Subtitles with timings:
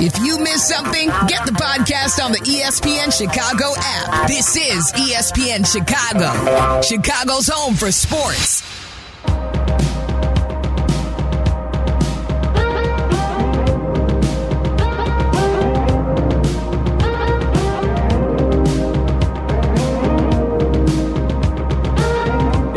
[0.00, 4.28] If you miss something, get the podcast on the ESPN Chicago app.
[4.28, 8.62] This is ESPN Chicago, Chicago's home for sports.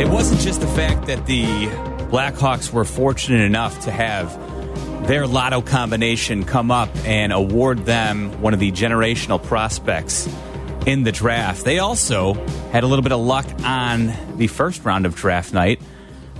[0.00, 1.44] It wasn't just the fact that the
[2.10, 4.34] Blackhawks were fortunate enough to have
[5.06, 10.28] their lotto combination come up and award them one of the generational prospects
[10.86, 11.64] in the draft.
[11.64, 12.34] They also
[12.70, 15.80] had a little bit of luck on the first round of draft night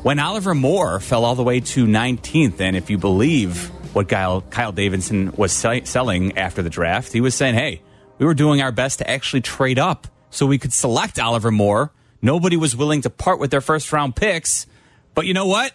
[0.03, 2.61] when Oliver Moore fell all the way to 19th.
[2.61, 7.21] And if you believe what Kyle, Kyle Davidson was se- selling after the draft, he
[7.21, 7.83] was saying, hey,
[8.19, 11.93] we were doing our best to actually trade up so we could select Oliver Moore.
[12.23, 14.67] Nobody was willing to part with their first round picks.
[15.15, 15.73] But you know what?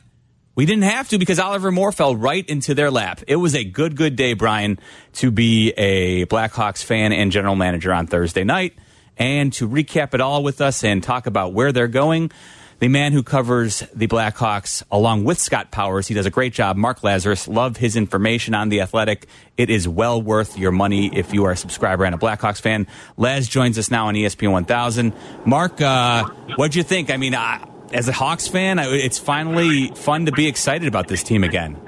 [0.56, 3.22] We didn't have to because Oliver Moore fell right into their lap.
[3.28, 4.80] It was a good, good day, Brian,
[5.16, 8.74] to be a Blackhawks fan and general manager on Thursday night.
[9.18, 12.32] And to recap it all with us and talk about where they're going,
[12.80, 16.78] the man who covers the Blackhawks along with Scott Powers, he does a great job.
[16.78, 19.28] Mark Lazerus, love his information on the Athletic.
[19.58, 22.88] It is well worth your money if you are a subscriber and a Blackhawks fan.
[23.18, 25.14] Laz joins us now on ESPN 1000.
[25.46, 26.26] Mark, uh,
[26.56, 27.10] what'd you think?
[27.10, 31.24] I mean, uh, as a Hawks fan, it's finally fun to be excited about this
[31.24, 31.80] team again.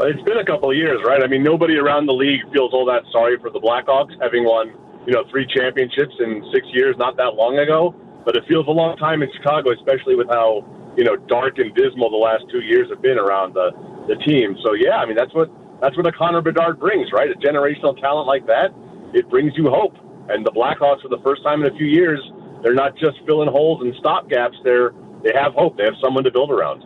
[0.00, 1.22] It's been a couple of years, right?
[1.22, 4.72] I mean, nobody around the league feels all that sorry for the Blackhawks, having won,
[5.06, 7.94] you know, three championships in six years, not that long ago.
[8.24, 10.64] But it feels a long time in Chicago, especially with how,
[10.96, 13.72] you know, dark and dismal the last two years have been around the,
[14.08, 14.56] the team.
[14.64, 15.48] So, yeah, I mean, that's what
[15.80, 17.28] that's what a Connor Bedard brings, right?
[17.30, 18.72] A generational talent like that,
[19.14, 19.96] it brings you hope.
[20.28, 22.20] And the Blackhawks, for the first time in a few years,
[22.62, 24.56] they're not just filling holes and stopgaps.
[24.62, 25.76] They're they have hope.
[25.76, 26.84] They have someone to build around.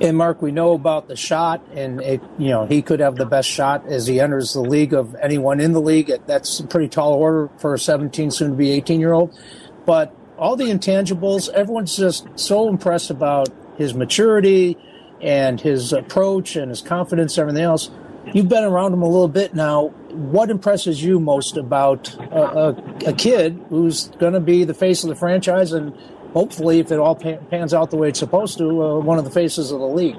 [0.00, 3.26] And Mark, we know about the shot, and it, you know he could have the
[3.26, 6.12] best shot as he enters the league of anyone in the league.
[6.26, 9.38] That's a pretty tall order for a 17, soon to be 18 year old.
[9.86, 14.76] But all the intangibles, everyone's just so impressed about his maturity
[15.20, 17.90] and his approach and his confidence, everything else.
[18.32, 19.88] You've been around him a little bit now.
[20.10, 22.68] What impresses you most about a, a,
[23.06, 25.96] a kid who's going to be the face of the franchise and
[26.34, 29.30] hopefully, if it all pans out the way it's supposed to, uh, one of the
[29.30, 30.18] faces of the league?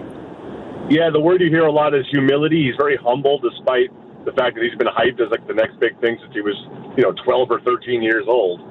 [0.90, 2.64] Yeah, the word you hear a lot is humility.
[2.66, 3.92] He's very humble, despite
[4.26, 6.56] the fact that he's been hyped as like the next big thing since he was,
[6.98, 8.62] you know, 12 or 13 years old.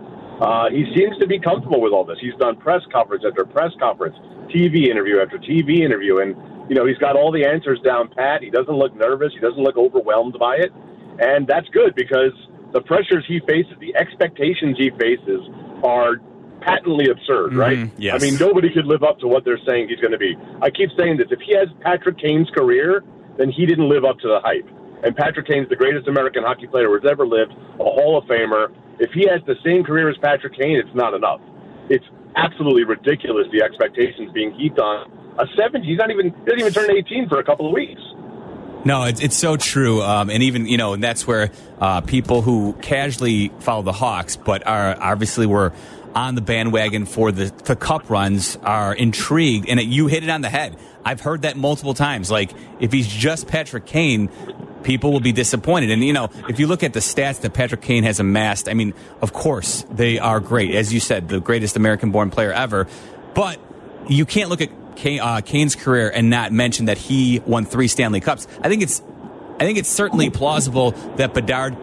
[0.41, 2.19] Uh, he seems to be comfortable with all this.
[2.21, 4.17] He's done press conference after press conference,
[4.51, 6.35] TV interview after TV interview, and
[6.69, 8.43] you know he's got all the answers down pat.
[8.43, 9.33] He doesn't look nervous.
[9.33, 10.73] He doesn't look overwhelmed by it,
[11.21, 12.35] and that's good because
[12.73, 15.39] the pressures he faces, the expectations he faces,
[15.85, 16.17] are
[16.65, 17.79] patently absurd, right?
[17.79, 18.15] Mhm, yes.
[18.15, 20.37] I mean, nobody could live up to what they're saying he's going to be.
[20.63, 23.05] I keep saying this: if he has Patrick Kane's career,
[23.37, 24.69] then he didn't live up to the hype.
[25.03, 28.73] And Patrick Kane's the greatest American hockey player who's ever lived, a Hall of Famer.
[28.99, 31.41] If he has the same career as Patrick Kane, it's not enough.
[31.91, 32.05] It's
[32.37, 35.87] absolutely ridiculous the expectations being heaped on a 70.
[35.87, 38.01] He's not even he doesn't even turn 18 for a couple of weeks.
[38.85, 40.03] No, it's, it's so true.
[40.03, 41.51] Um, and even, you know, and that's where
[41.81, 45.73] uh, people who casually follow the Hawks, but are obviously were
[46.15, 49.69] on the bandwagon for the, the cup runs, are intrigued.
[49.69, 50.77] And it, you hit it on the head.
[51.05, 52.31] I've heard that multiple times.
[52.31, 54.29] Like, if he's just Patrick Kane,
[54.83, 55.91] people will be disappointed.
[55.91, 58.75] And, you know, if you look at the stats that Patrick Kane has amassed, I
[58.75, 60.75] mean, of course, they are great.
[60.75, 62.87] As you said, the greatest American born player ever.
[63.35, 63.59] But
[64.09, 67.89] you can't look at Kane, uh, Kane's career and not mention that he won three
[67.89, 68.47] Stanley Cups.
[68.61, 69.03] I think it's,
[69.59, 71.77] I think it's certainly plausible that Bedard,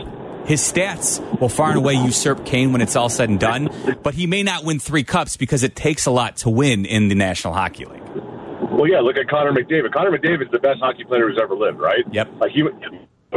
[0.45, 3.69] his stats will far and away usurp Kane when it's all said and done.
[4.03, 7.07] But he may not win three cups because it takes a lot to win in
[7.07, 8.01] the National Hockey League.
[8.71, 9.93] Well, yeah, look at Connor McDavid.
[9.93, 12.03] Connor McDavid is the best hockey player who's ever lived, right?
[12.11, 12.29] Yep.
[12.39, 12.63] Like he,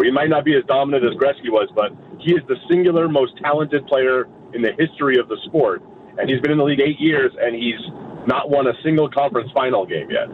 [0.02, 3.32] he might not be as dominant as Gretzky was, but he is the singular most
[3.42, 5.82] talented player in the history of the sport.
[6.16, 7.80] And he's been in the league eight years, and he's
[8.26, 10.28] not won a single conference final game yet.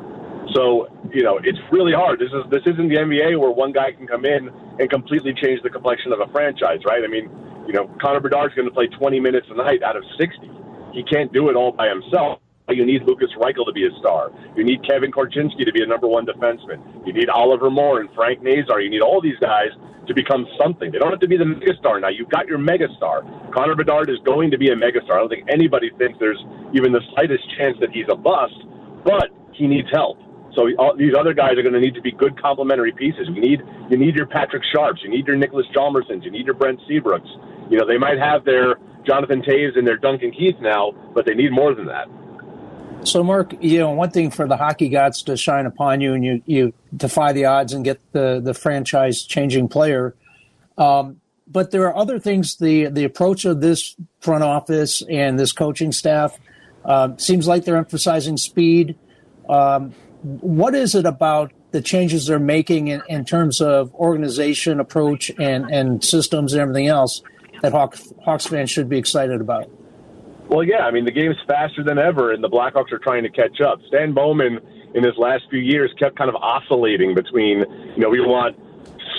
[0.55, 2.19] So you know it's really hard.
[2.19, 5.63] This is this isn't the NBA where one guy can come in and completely change
[5.63, 7.04] the complexion of a franchise, right?
[7.04, 7.30] I mean,
[7.66, 10.51] you know, Connor Bedard's going to play 20 minutes a night out of 60.
[10.92, 12.41] He can't do it all by himself.
[12.69, 14.30] You need Lukas Reichel to be a star.
[14.57, 16.78] You need Kevin Korchinski to be a number one defenseman.
[17.07, 18.80] You need Oliver Moore and Frank Nazar.
[18.80, 19.71] You need all these guys
[20.07, 20.91] to become something.
[20.91, 22.09] They don't have to be the megastar now.
[22.09, 23.53] You've got your megastar.
[23.53, 25.13] Connor Bedard is going to be a megastar.
[25.13, 26.42] I don't think anybody thinks there's
[26.74, 28.54] even the slightest chance that he's a bust,
[29.04, 30.19] but he needs help.
[30.54, 33.28] So all, these other guys are going to need to be good complementary pieces.
[33.28, 36.54] You need you need your Patrick Sharps, you need your Niklas Hjalmarssons, you need your
[36.54, 37.30] Brent Seabrooks.
[37.70, 38.76] You know they might have their
[39.06, 42.08] Jonathan Toews and their Duncan Keith now, but they need more than that.
[43.02, 46.22] So, Mark, you know, one thing for the hockey gods to shine upon you and
[46.22, 50.14] you, you defy the odds and get the, the franchise changing player
[50.76, 52.56] Um, but there are other things.
[52.56, 56.38] The the approach of this front office and this coaching staff
[56.84, 58.97] uh, seems like they're emphasizing speed.
[59.48, 65.31] Um, what is it about the changes they're making in, in, terms of organization, approach,
[65.39, 67.22] and, and systems and everything else
[67.63, 69.71] that Hawks, Hawks fans should be excited about?
[70.49, 73.31] Well, yeah, I mean the game's faster than ever, and the Blackhawks are trying to
[73.31, 73.78] catch up.
[73.87, 74.59] Stan Bowman,
[74.95, 77.61] in his last few years, kept kind of oscillating between,
[77.95, 78.57] you know, we want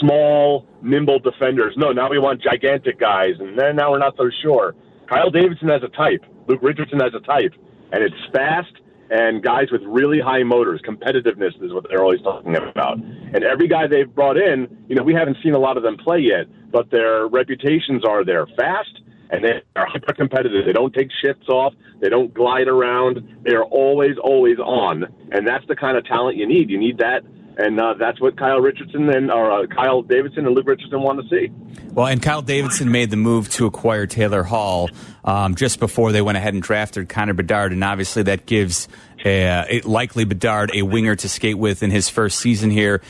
[0.02, 1.74] small, nimble defenders.
[1.78, 4.76] No, now we want gigantic guys, and then now we're not so sure.
[5.08, 6.26] Kyle Davidson has a type.
[6.48, 7.54] Luke Richardson has a type,
[7.94, 8.74] and it's fast
[9.12, 10.82] and guys with really high motors.
[10.82, 12.98] Competitiveness is what they're always talking about.
[12.98, 15.98] And every guy they've brought in, you know, we haven't seen a lot of them
[15.98, 20.66] play yet, but their reputations are they're fast and they are hyper competitive.
[20.66, 21.74] They don't take shifts off.
[22.00, 23.40] They don't glide around.
[23.44, 25.06] They are always, always on.
[25.32, 26.70] And that's the kind of talent you need.
[26.70, 27.24] You need that
[27.58, 31.22] and uh, that's what Kyle Richardson and or uh, Kyle Davidson and Luke Richardson want
[31.22, 31.52] to see.
[31.94, 34.90] Well, and Kyle Davidson made the move to acquire Taylor Hall
[35.24, 38.88] um, just before they went ahead and drafted Connor Bedard, and obviously that gives
[39.26, 43.02] a, likely Bedard a winger to skate with in his first season here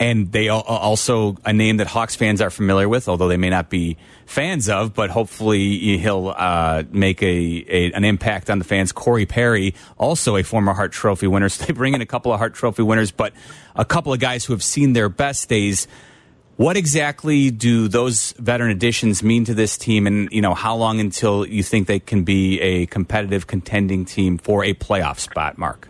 [0.00, 3.68] and they also a name that Hawks fans are familiar with, although they may not
[3.68, 3.96] be
[4.28, 4.94] fans of.
[4.94, 8.92] But hopefully he'll uh, make a, a, an impact on the fans.
[8.92, 12.38] Corey Perry, also a former Hart Trophy winner, so they bring in a couple of
[12.38, 13.32] Hart Trophy winners, but
[13.74, 15.88] a couple of guys who have seen their best days.
[16.56, 20.98] What exactly do those veteran additions mean to this team, and you know how long
[20.98, 25.56] until you think they can be a competitive, contending team for a playoff spot?
[25.56, 25.88] Mark.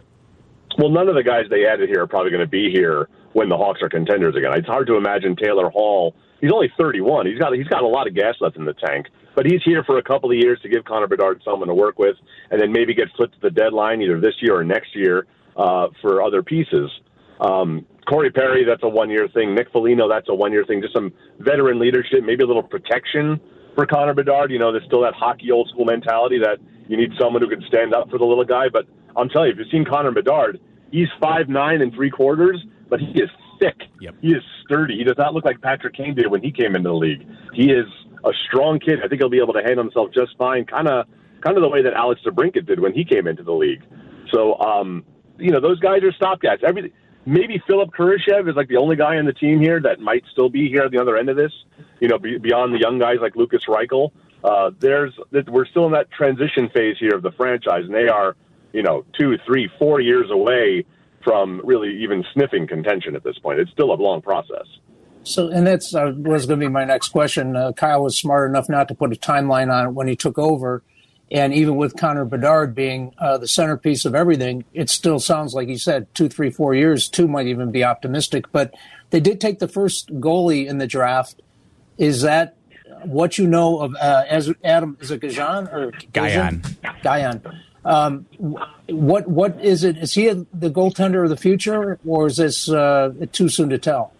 [0.76, 3.48] Well, none of the guys they added here are probably going to be here when
[3.48, 4.52] the Hawks are contenders again.
[4.54, 6.14] It's hard to imagine Taylor Hall.
[6.40, 7.26] He's only 31.
[7.26, 9.82] He's got he's got a lot of gas left in the tank, but he's here
[9.84, 12.16] for a couple of years to give Connor Bedard someone to work with,
[12.50, 15.26] and then maybe get flipped to the deadline either this year or next year
[15.56, 16.90] uh, for other pieces.
[17.40, 19.54] Um, Corey Perry, that's a one year thing.
[19.54, 20.80] Nick Foligno, that's a one year thing.
[20.80, 23.40] Just some veteran leadership, maybe a little protection
[23.74, 24.50] for Connor Bedard.
[24.50, 26.58] You know, there's still that hockey old school mentality that
[26.88, 28.68] you need someone who can stand up for the little guy.
[28.72, 28.86] But
[29.16, 30.58] I'm telling you, if you've seen Connor Bedard,
[30.90, 33.76] he's five nine and three quarters, but he is thick.
[34.00, 34.14] Yep.
[34.20, 34.96] He is sturdy.
[34.96, 37.26] He does not look like Patrick Kane did when he came into the league.
[37.52, 37.86] He is
[38.24, 39.00] a strong kid.
[39.04, 40.64] I think he'll be able to handle himself just fine.
[40.64, 41.06] Kind of,
[41.40, 43.82] kind of the way that Alex DeBrincat did when he came into the league.
[44.32, 45.04] So, um,
[45.38, 46.64] you know, those guys are stopgaps.
[46.64, 46.92] Everything.
[47.26, 50.48] Maybe Philipp Kurashev is like the only guy on the team here that might still
[50.48, 51.52] be here at the other end of this.
[52.00, 54.12] You know, beyond the young guys like Lukas Reichel.
[54.42, 55.12] Uh, there's
[55.48, 58.36] we're still in that transition phase here of the franchise, and they are,
[58.72, 60.84] you know, two, three, four years away
[61.22, 63.60] from really even sniffing contention at this point.
[63.60, 64.66] It's still a long process.
[65.24, 67.54] So, and that's uh, was going to be my next question.
[67.54, 70.38] Uh, Kyle was smart enough not to put a timeline on it when he took
[70.38, 70.82] over,
[71.30, 75.68] and even with Connor Bedard being uh, the centerpiece of everything, it still sounds like
[75.68, 77.08] he said two, three, four years.
[77.08, 78.72] Two might even be optimistic, but
[79.10, 81.42] they did take the first goalie in the draft.
[81.98, 82.56] Is that
[83.04, 84.96] what you know of uh, as Adam?
[85.00, 86.62] Is it Gajan or Gajan?
[87.02, 87.60] Gajan.
[87.84, 88.26] Um,
[88.88, 89.96] what what is it?
[89.98, 94.12] Is he the goaltender of the future, or is this uh, too soon to tell?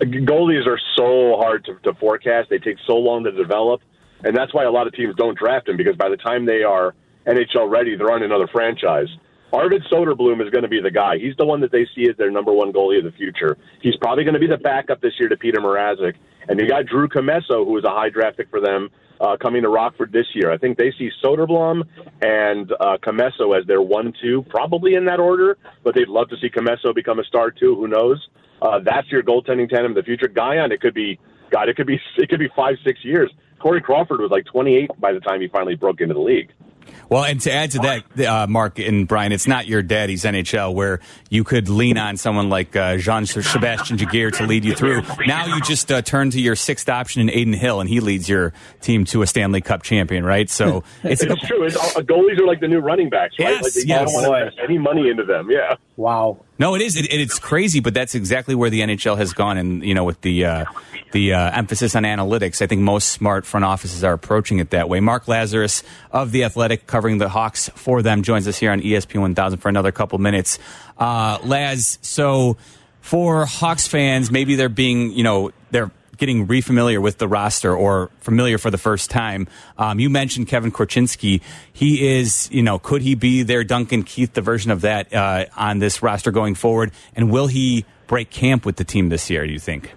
[0.00, 2.48] Goalies are so hard to, to forecast.
[2.48, 3.82] They take so long to develop,
[4.24, 6.62] and that's why a lot of teams don't draft him because by the time they
[6.62, 6.94] are
[7.26, 9.08] NHL ready, they're on another franchise.
[9.52, 11.18] Arvid Soderblom is going to be the guy.
[11.18, 13.58] He's the one that they see as their number one goalie of the future.
[13.82, 16.14] He's probably going to be the backup this year to Peter Mrazek.
[16.48, 19.62] And they got Drew Commesso, who was a high draft pick for them, uh, coming
[19.62, 20.50] to Rockford this year.
[20.50, 21.82] I think they see Soderblom
[22.22, 25.58] and uh, Commesso as their one-two, probably in that order.
[25.84, 27.76] But they'd love to see Commesso become a star too.
[27.76, 28.28] Who knows?
[28.62, 30.28] Uh, that's your goaltending tandem the future.
[30.28, 31.18] Gajan, it could be
[31.50, 31.68] God.
[31.68, 33.30] It could be it could be five six years.
[33.60, 36.50] Corey Crawford was like 28 by the time he finally broke into the league.
[37.08, 40.74] Well, and to add to that, uh, Mark and Brian, it's not your daddy's NHL
[40.74, 45.02] where you could lean on someone like uh, Jean Sebastian Giguere to lead you through.
[45.26, 48.28] Now you just uh, turn to your sixth option in Adin Hill, and he leads
[48.28, 50.48] your team to a Stanley Cup champion, right?
[50.48, 51.64] So it's, it's true.
[51.64, 53.60] It's, uh, goalies are like the new running backs, right?
[53.60, 54.12] Yes, like yes.
[54.12, 55.50] don't want to invest any money into them.
[55.50, 55.76] Yeah.
[55.96, 56.38] Wow.
[56.60, 56.94] No, it is.
[56.94, 59.56] It, it's crazy, but that's exactly where the NHL has gone.
[59.56, 60.66] And you know, with the uh,
[61.12, 64.86] the uh, emphasis on analytics, I think most smart front offices are approaching it that
[64.86, 65.00] way.
[65.00, 69.22] Mark Lazerus of the Athletic, covering the Hawks for them, joins us here on ESPN
[69.22, 70.58] 1000 for another couple minutes.
[70.98, 72.58] Uh, Laz, so
[73.00, 75.52] for Hawks fans, maybe they're being, you know,
[76.20, 79.48] getting refamiliar with the roster or familiar for the first time.
[79.78, 81.40] Um, you mentioned Kevin Korchinski.
[81.72, 85.46] He is, you know, could he be their Duncan Keith, the version of that uh,
[85.56, 86.92] on this roster going forward?
[87.16, 89.94] And will he break camp with the team this year, do you think?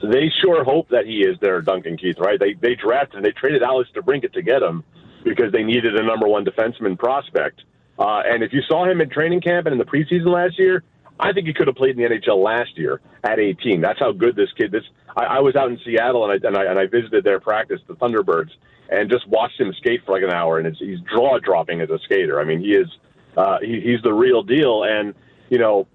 [0.00, 2.38] They sure hope that he is their Duncan Keith, right?
[2.38, 4.84] They they drafted and they traded Alex DeBrincat to get him
[5.24, 7.62] because they needed a number one defenseman prospect.
[7.98, 10.84] Uh, and if you saw him in training camp and in the preseason last year,
[11.20, 13.80] I think he could have played in the NHL last year at 18.
[13.80, 14.70] That's how good this kid.
[14.70, 14.84] This
[15.16, 17.80] I, I was out in Seattle and I, and I and I visited their practice,
[17.88, 18.50] the Thunderbirds,
[18.88, 20.58] and just watched him skate for like an hour.
[20.58, 22.40] And it's, he's draw dropping as a skater.
[22.40, 22.88] I mean, he is
[23.36, 24.84] uh, he, he's the real deal.
[24.84, 25.14] And
[25.50, 25.86] you know,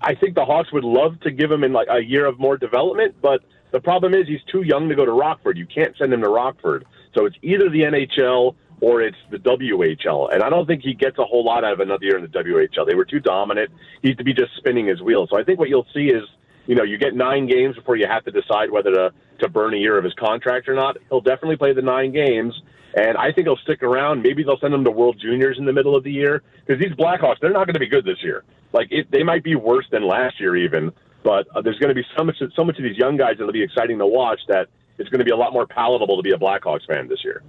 [0.00, 2.56] I think the Hawks would love to give him in like a year of more
[2.56, 3.42] development, but
[3.72, 5.56] the problem is he's too young to go to Rockford.
[5.56, 6.86] You can't send him to Rockford.
[7.14, 10.32] So it's either the NHL or it's the WHL.
[10.32, 12.28] And I don't think he gets a whole lot out of another year in the
[12.28, 12.86] WHL.
[12.86, 13.70] They were too dominant.
[14.02, 15.28] He's to be just spinning his wheels.
[15.30, 16.22] So I think what you'll see is,
[16.66, 19.74] you know, you get nine games before you have to decide whether to, to burn
[19.74, 20.96] a year of his contract or not.
[21.08, 22.54] He'll definitely play the nine games.
[22.94, 24.22] And I think he'll stick around.
[24.22, 26.92] Maybe they'll send him to World Juniors in the middle of the year because these
[26.96, 28.44] Blackhawks, they're not going to be good this year.
[28.72, 30.92] Like it, they might be worse than last year even.
[31.22, 33.52] But uh, there's going to be so much, so much of these young guys that'll
[33.52, 34.68] be exciting to watch that
[34.98, 37.42] it's going to be a lot more palatable to be a Blackhawks fan this year.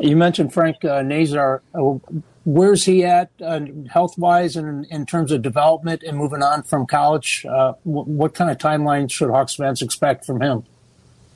[0.00, 1.62] You mentioned Frank uh, Nazar.
[1.74, 1.98] Uh,
[2.44, 6.86] where's he at uh, health wise and in terms of development and moving on from
[6.86, 7.44] college?
[7.44, 10.64] Uh, w- what kind of timeline should Hawks fans expect from him?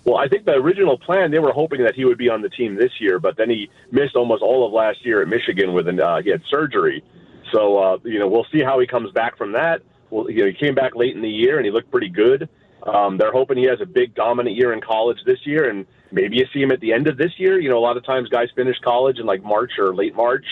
[0.05, 2.49] Well, I think the original plan they were hoping that he would be on the
[2.49, 5.87] team this year, but then he missed almost all of last year at Michigan with
[5.87, 7.03] an uh, he had surgery.
[7.53, 9.83] So uh, you know we'll see how he comes back from that.
[10.09, 12.49] Well, you know he came back late in the year and he looked pretty good.
[12.85, 16.37] Um, they're hoping he has a big dominant year in college this year, and maybe
[16.37, 17.59] you see him at the end of this year.
[17.59, 20.45] You know, a lot of times guys finish college in like March or late March.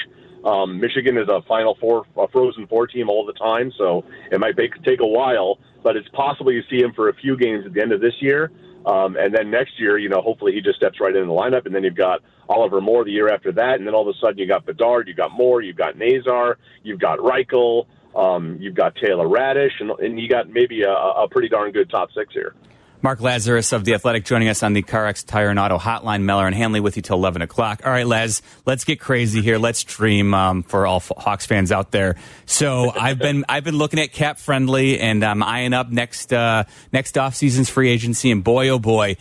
[0.45, 4.41] Um, Michigan is a Final Four, a Frozen Four team all the time, so it
[4.41, 5.59] might take, take a while.
[5.83, 8.15] But it's possible you see him for a few games at the end of this
[8.21, 8.51] year,
[8.87, 11.67] um, and then next year, you know, hopefully he just steps right in the lineup,
[11.67, 14.19] and then you've got Oliver Moore the year after that, and then all of a
[14.19, 18.75] sudden you got Bedard, you've got Moore, you've got Nazar, you've got Reichel, um, you've
[18.75, 22.33] got Taylor Raddysh, and, and you got maybe a, a pretty darn good top six
[22.33, 22.55] here.
[23.03, 26.23] Mark Lazerus of The Athletic joining us on the CarX Tire and Auto Hotline.
[26.23, 27.83] Meller and Hanley with you till 11 o'clock.
[27.85, 29.59] All right, Laz, let's get crazy here.
[29.59, 32.15] Let's dream um, for all Hawks fans out there.
[32.47, 36.63] So I've been I've been looking at cap friendly and I'm eyeing up next uh,
[36.93, 38.31] next off season's free agency.
[38.31, 39.17] And boy, oh boy,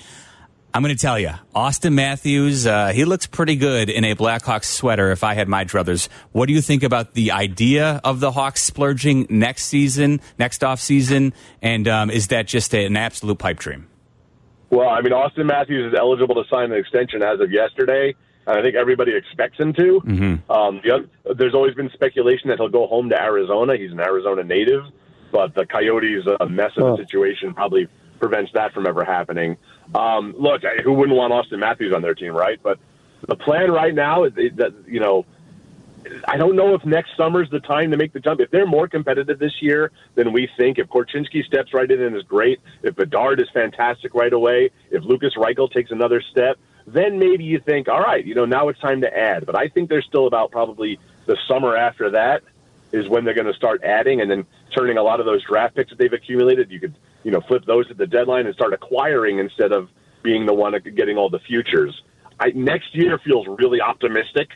[0.74, 4.66] I'm going to tell you, Auston Matthews, uh, he looks pretty good in a Blackhawks
[4.66, 6.08] sweater if I had my druthers.
[6.32, 10.80] What do you think about the idea of the Hawks splurging next season, next off
[10.80, 11.34] season?
[11.62, 13.88] And um, is that just a, an absolute pipe dream?
[14.70, 18.16] Well, I mean, Auston Matthews is eligible to sign an extension as of yesterday.
[18.48, 20.02] And I think everybody expects him to.
[20.06, 20.52] Mm-hmm.
[20.52, 23.76] Um, the, there's always been speculation that he'll go home to Arizona.
[23.78, 24.84] He's an Arizona native,
[25.34, 26.98] but the Coyotes' uh, mess of oh.
[26.98, 29.58] situation probably prevents that from ever happening.
[29.94, 32.60] Um, look, who wouldn't want Auston Matthews on their team, right?
[32.62, 32.80] But
[33.28, 35.26] the plan right now is that you know,
[36.28, 38.40] I don't know if next summer's the time to make the jump.
[38.40, 42.16] If they're more competitive this year than we think, if Korchinski steps right in and
[42.16, 46.58] is great, if Bedard is fantastic right away, if Lukas Reichel takes another step,
[46.88, 49.46] then maybe you think, all right, you know, now it's time to add.
[49.46, 52.44] But I think there's still about probably the summer after that
[52.92, 54.46] is when they're going to start adding and then
[54.76, 56.72] turning a lot of those draft picks that they've accumulated.
[56.72, 59.90] You could you know, flip those at the deadline and start acquiring instead of
[60.24, 62.02] being the one getting all the futures.
[62.40, 64.50] I, next year feels really optimistic,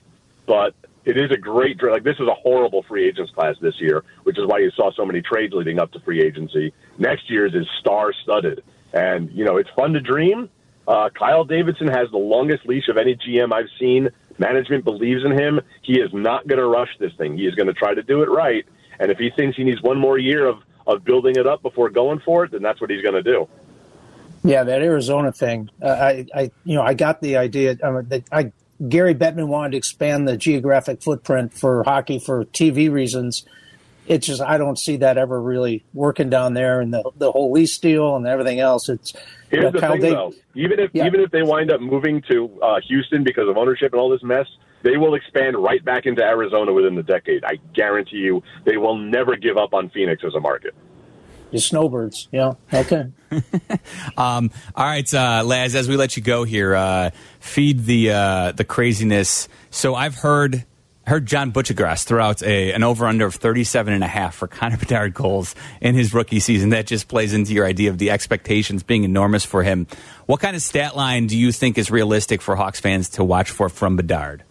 [0.46, 0.74] but
[1.06, 4.38] it is a great like this is a horrible free agents class this year, which
[4.38, 6.74] is why you saw so many trades leading up to free agency.
[6.98, 10.50] Next year's is star studded, and you know it's fun to dream.
[10.88, 14.10] Uh, Kyle Davidson has the longest leash of any GM I've seen.
[14.38, 15.62] Management believes in him.
[15.82, 17.38] He is not going to rush this thing.
[17.38, 18.66] He is going to try to do it right.
[19.00, 21.90] And if he thinks he needs one more year of of building it up before
[21.90, 23.48] going for it, then that's what he's going to do.
[24.44, 25.70] Yeah, that Arizona thing.
[25.82, 27.78] Uh, I, I, you know, I got the idea.
[27.84, 28.52] I, mean, I,
[28.88, 33.44] Gary Bettman wanted to expand the geographic footprint for hockey for TV reasons.
[34.08, 37.52] It's just I don't see that ever really working down there, and the the whole
[37.52, 38.88] lease deal and everything else.
[38.88, 39.14] It's
[39.50, 40.34] here's you know, the thing, they, though.
[40.54, 41.08] Even if yeah.
[41.08, 44.22] even if they wind up moving to uh, Houston because of ownership and all this
[44.22, 44.46] mess,
[44.86, 47.44] they will expand right back into Arizona within the decade.
[47.44, 50.76] I guarantee you, they will never give up on Phoenix as a market.
[51.52, 53.12] The snowbirds, yeah, okay.
[54.18, 55.74] um, all right, uh, Laz.
[55.74, 59.48] As we let you go here, uh, feed the uh, the craziness.
[59.72, 60.66] So I've heard
[61.08, 64.48] heard John Buccigross throw out a, an over under of 37 and a half for
[64.48, 66.70] Connor Bedard goals in his rookie season.
[66.70, 69.88] That just plays into your idea of the expectations being enormous for him.
[70.26, 73.50] What kind of stat line do you think is realistic for Hawks fans to watch
[73.50, 74.44] for from Bedard?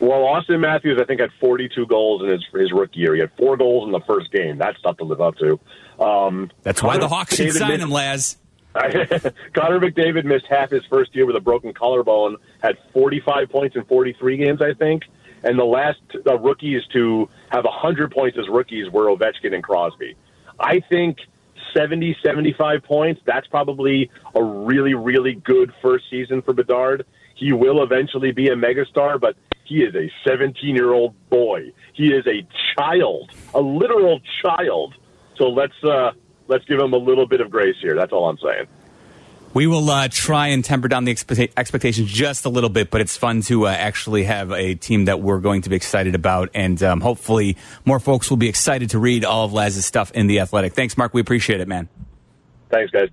[0.00, 3.14] Well, Auston Matthews, I think, had 42 goals in his his rookie year.
[3.14, 4.56] He had four goals in the first game.
[4.56, 5.60] That's tough to live up to.
[6.02, 8.36] Um, That's why the Hawks should sign missed, him, Laz.
[8.74, 12.36] Connor McDavid missed half his first year with a broken collarbone.
[12.62, 15.02] Had 45 points in 43 games, I think.
[15.42, 20.16] And the last uh, rookies to have 100 points as rookies were Ovechkin and Crosby.
[20.58, 21.18] I think
[21.74, 23.20] 70, 75 points.
[23.26, 27.06] That's probably a really, really good first season for Bedard.
[27.34, 29.36] He will eventually be a megastar, but
[29.70, 31.72] he is a 17 year old boy.
[31.94, 32.44] He is a
[32.76, 34.94] child, a literal child.
[35.36, 36.10] So let's uh,
[36.48, 37.94] let's give him a little bit of grace here.
[37.94, 38.66] That's all I'm saying.
[39.54, 43.00] We will uh, try and temper down the expect- expectations just a little bit, but
[43.00, 46.50] it's fun to uh, actually have a team that we're going to be excited about,
[46.54, 50.26] and um, hopefully more folks will be excited to read all of Laz's stuff in
[50.26, 50.74] the Athletic.
[50.74, 51.14] Thanks, Mark.
[51.14, 51.88] We appreciate it, man.
[52.70, 53.08] Thanks, guys.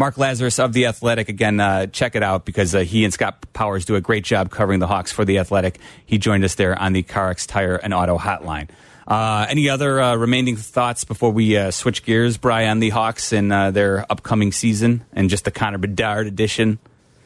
[0.00, 1.28] Mark Lazerus of The Athletic.
[1.28, 4.50] Again, uh, check it out because uh, he and Scott Powers do a great job
[4.50, 5.78] covering the Hawks for The Athletic.
[6.06, 8.70] He joined us there on the CarX Tire and Auto Hotline.
[9.06, 13.52] Uh, any other uh, remaining thoughts before we uh, switch gears, Brian, the Hawks and
[13.52, 16.78] uh, their upcoming season and just the Connor Bedard edition?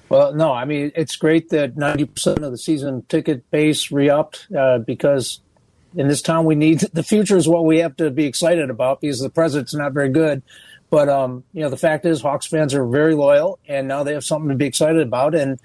[0.09, 4.49] Well, no, I mean, it's great that 90% of the season ticket base re upped
[4.85, 5.39] because
[5.95, 9.01] in this town we need the future is what we have to be excited about
[9.01, 10.43] because the present's not very good.
[10.95, 14.13] But um, you know, the fact is, Hawks fans are very loyal, and now they
[14.13, 15.35] have something to be excited about.
[15.35, 15.59] And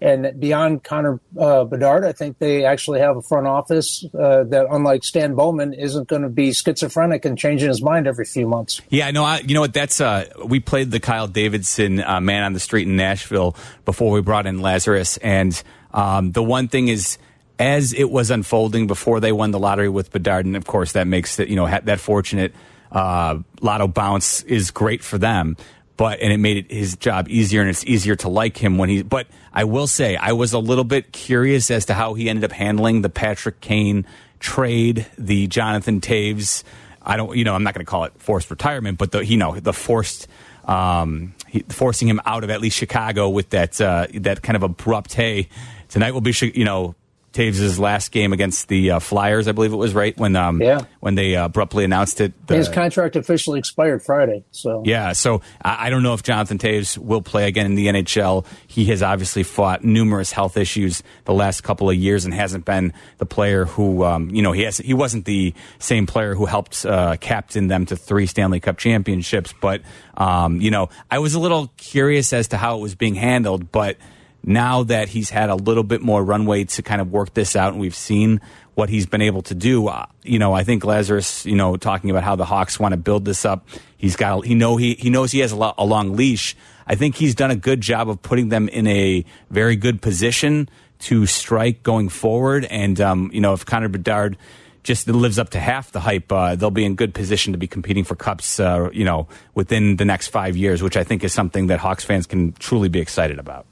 [0.00, 4.68] and beyond Connor uh, Bedard, I think they actually have a front office uh, that,
[4.70, 8.80] unlike Stan Bowman, isn't going to be schizophrenic and changing his mind every few months.
[8.88, 9.22] Yeah, I know.
[9.22, 9.74] I, you know what?
[9.74, 14.10] That's uh, we played the Kyle Davidson uh, man on the street in Nashville before
[14.10, 17.18] we brought in Lazerus, and um, the one thing is.
[17.58, 21.06] As it was unfolding before they won the lottery with Bedard, and of course that
[21.06, 22.54] makes that you know that fortunate
[22.92, 25.56] uh, lotto bounce is great for them
[26.00, 28.88] but and it made it his job easier and it's easier to like him when
[28.88, 32.30] he but I will say I was a little bit curious as to how he
[32.30, 34.06] ended up handling the Patrick Kane
[34.38, 36.64] trade, the Jonathan Toews.
[37.02, 39.36] I don't you know I'm not going to call it forced retirement, but the you
[39.36, 40.26] know the forced
[40.64, 44.62] um, he, forcing him out of at least Chicago with that uh, that kind of
[44.62, 45.50] abrupt hey
[45.90, 46.94] tonight will be you know
[47.32, 50.80] Toews' last game against the uh, Flyers, I believe it was right when um, yeah.
[50.98, 52.32] when they uh, abruptly announced it.
[52.48, 54.44] The, His contract officially expired Friday.
[54.50, 57.86] So yeah, so I, I, don't know if Jonathan Toews will play again in the
[57.86, 58.46] NHL.
[58.66, 62.92] He has obviously fought numerous health issues the last couple of years and hasn't been
[63.18, 64.78] the player who um, you know he has.
[64.78, 69.54] He wasn't the same player who helped uh, captain them to three Stanley Cup championships.
[69.60, 69.82] But
[70.16, 73.70] um, you know, I was a little curious as to how it was being handled,
[73.70, 73.96] but
[74.42, 77.72] now that he's had a little bit more runway to kind of work this out
[77.72, 78.40] and we've seen
[78.74, 82.10] what he's been able to do uh, you know i think lazerus you know talking
[82.10, 85.10] about how the hawks want to build this up he's got he know he, he
[85.10, 88.08] knows he has a, lot, a long leash i think he's done a good job
[88.08, 93.40] of putting them in a very good position to strike going forward and um, you
[93.40, 94.36] know if connor bedard
[94.82, 97.66] just lives up to half the hype, uh, they'll be in good position to be
[97.66, 101.32] competing for cups, uh, you know, within the next five years, which I think is
[101.32, 103.66] something that Hawks fans can truly be excited about.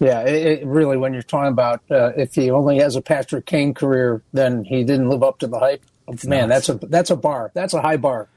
[0.00, 3.46] Yeah, it, it really, when you're talking about uh, if he only has a Patrick
[3.46, 5.82] Kane career, then he didn't live up to the hype.
[6.24, 7.50] Man, that's a that's a bar.
[7.54, 8.28] That's a high bar.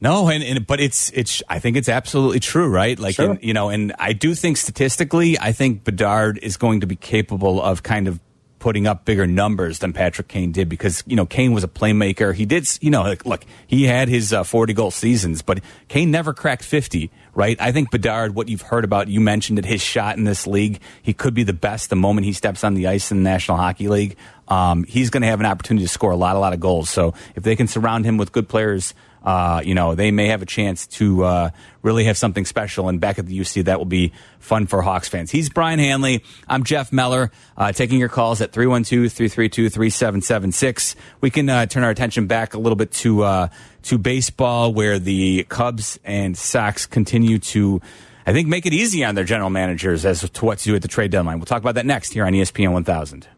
[0.00, 2.98] No, and, and but it's it's I think it's absolutely true, right?
[2.98, 3.38] Like sure.
[3.40, 7.62] you know, and I do think statistically, I think Bedard is going to be capable
[7.62, 8.20] of kind of
[8.58, 12.34] putting up bigger numbers than Patrick Kane did because you know Kane was a playmaker.
[12.34, 16.10] He did you know like, look he had his uh, forty goal seasons, but Kane
[16.10, 17.10] never cracked fifty.
[17.36, 17.56] Right?
[17.60, 20.80] I think Bedard, what you've heard about, you mentioned it, his shot in this league,
[21.02, 23.58] he could be the best the moment he steps on the ice in the National
[23.58, 24.16] Hockey League.
[24.48, 26.88] Um, he's going to have an opportunity to score a lot, a lot of goals.
[26.88, 28.94] So if they can surround him with good players
[29.26, 31.50] uh, you know, they may have a chance to uh,
[31.82, 32.88] really have something special.
[32.88, 35.32] And back at the UC, that will be fun for Hawks fans.
[35.32, 36.22] He's Brian Hanley.
[36.48, 40.94] I'm Jeff Meller, uh, taking your calls at 312 332 3776.
[41.20, 43.48] We can uh, turn our attention back a little bit to, uh,
[43.82, 47.82] to baseball, where the Cubs and Sox continue to.
[48.28, 50.82] I think make it easy on their general managers as to what to do at
[50.82, 51.38] the trade deadline.
[51.38, 53.28] We'll talk about that next here on ESPN 1000.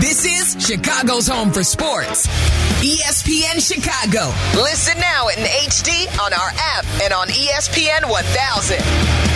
[0.00, 2.28] This is Chicago's home for sports.
[2.78, 4.32] ESPN Chicago.
[4.54, 9.28] Listen now in HD on our app and on ESPN 1000.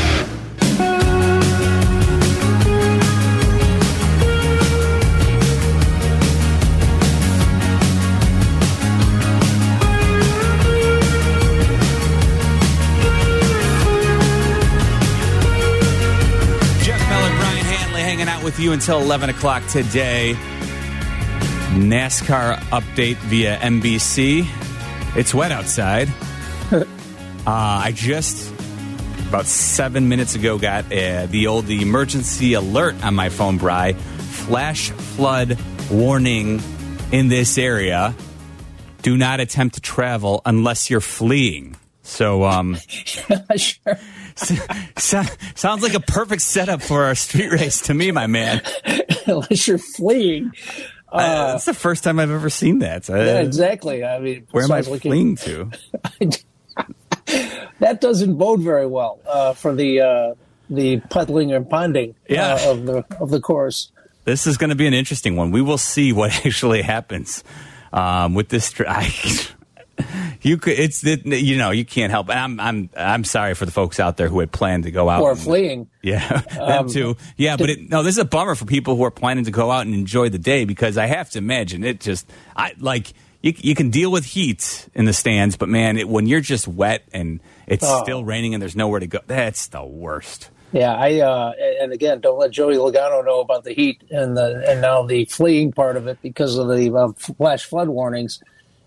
[18.03, 20.37] hanging out with you until 11 o'clock today.
[21.73, 24.47] NASCAR update via NBC.
[25.17, 26.09] It's wet outside.
[26.73, 26.85] uh,
[27.47, 28.53] I just
[29.29, 33.95] about seven minutes ago got uh, the old the emergency alert on my phone, Bry.
[33.95, 35.59] Flash flood
[35.91, 36.61] warning
[37.11, 38.15] in this area.
[39.01, 41.77] Do not attempt to travel unless you're fleeing.
[42.03, 43.99] So, um, sure.
[44.99, 45.23] so,
[45.55, 48.61] sounds like a perfect setup for our street race to me, my man.
[49.27, 50.53] unless you're fleeing.
[51.13, 53.09] Uh, it's the first time I've ever seen that.
[53.11, 54.03] Uh, yeah, exactly.
[54.05, 55.71] I mean, where am I fleeing to?
[57.81, 60.35] that doesn't bode very well uh, for the uh,
[60.71, 62.71] the puddling and ponding uh, yeah.
[62.71, 63.93] of the of the course.
[64.25, 65.51] This is going to be an interesting one.
[65.51, 67.45] We will see what actually happens
[67.93, 68.73] um, with this.
[68.89, 69.13] I,
[70.43, 70.79] you could.
[70.79, 72.29] It's it, you know you can't help.
[72.29, 75.09] And I'm I'm I'm sorry for the folks out there who had planned to go
[75.09, 75.89] out or and- fleeing.
[76.03, 77.17] Yeah, them Um, too.
[77.37, 79.71] Yeah, but it, no, this is a bummer for people who are planning to go
[79.71, 83.53] out and enjoy the day because I have to imagine it just I like you.
[83.57, 87.03] You can deal with heat in the stands, but man, it, when you're just wet
[87.13, 88.03] and it's Oh.
[88.03, 90.51] still raining and there's nowhere to go, that's the worst.
[90.73, 91.53] Yeah, I uh,
[91.83, 95.27] and again, don't let Joey Logano know about the heat and the and now the
[95.27, 98.43] fleeing part of it because of the uh, flash flood warnings.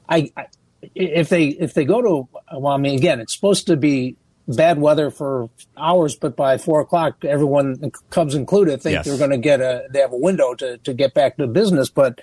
[0.10, 0.48] I, I
[0.94, 4.16] if they if they go to well, I mean, again, it's supposed to be
[4.48, 9.06] bad weather for hours, but by four o'clock, everyone, Cubs included, think Yes.
[9.06, 11.90] they're going to get a they have a window to to get back to business.
[11.90, 12.22] But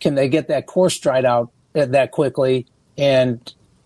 [0.00, 2.66] can they get that course dried out uh, that quickly?
[2.96, 3.40] And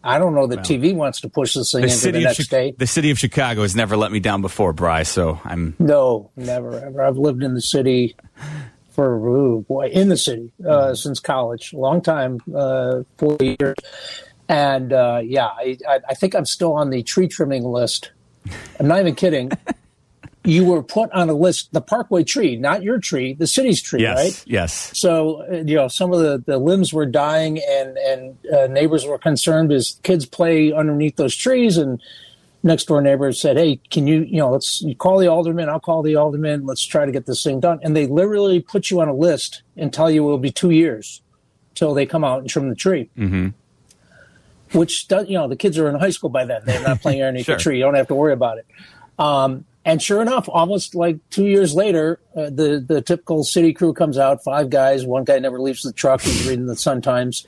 [0.05, 2.25] I don't know that TV wants to push this thing The into the city of
[2.25, 2.75] next Chi- day.
[2.79, 5.09] the city of Chicago has never let me down before, Bryce.
[5.09, 7.03] So I'm No, never ever.
[7.03, 8.15] I've lived in the city
[8.99, 13.77] for ooh, boy in the city uh, since college, long time, uh, forty years,
[14.49, 18.11] and uh, yeah, I, I, think I'm still on the tree trimming list.
[18.81, 19.53] I'm not even kidding.
[20.45, 24.01] you were put on a list, the Parkway tree, not your tree, the city's tree,
[24.01, 24.45] yes, right?
[24.49, 24.99] yes.
[24.99, 29.19] So you know, some of the, the limbs were dying, and and uh, neighbors were
[29.19, 31.77] concerned as kids play underneath those trees.
[31.77, 32.03] And
[32.69, 35.69] next door neighbor said, "Hey, can you you know let's you call the alderman?
[35.69, 36.65] I'll call the alderman.
[36.67, 39.63] Let's try to get this thing done." And they literally put you on a list
[39.77, 41.23] and tell you it will be two years
[41.75, 43.11] till they come out and trim the tree.
[43.19, 43.49] Mm-hmm.
[44.79, 47.23] Which does you know the kids are in high school by then; they're not playing
[47.23, 47.57] underneath Sure.
[47.57, 47.79] the tree.
[47.79, 48.67] You don't have to worry about it.
[49.19, 53.95] Um, and sure enough, almost like two years later, uh, the the typical city crew
[53.95, 54.45] comes out.
[54.45, 55.07] Five guys.
[55.07, 56.21] One guy never leaves the truck.
[56.21, 57.47] He's reading the Sun Times,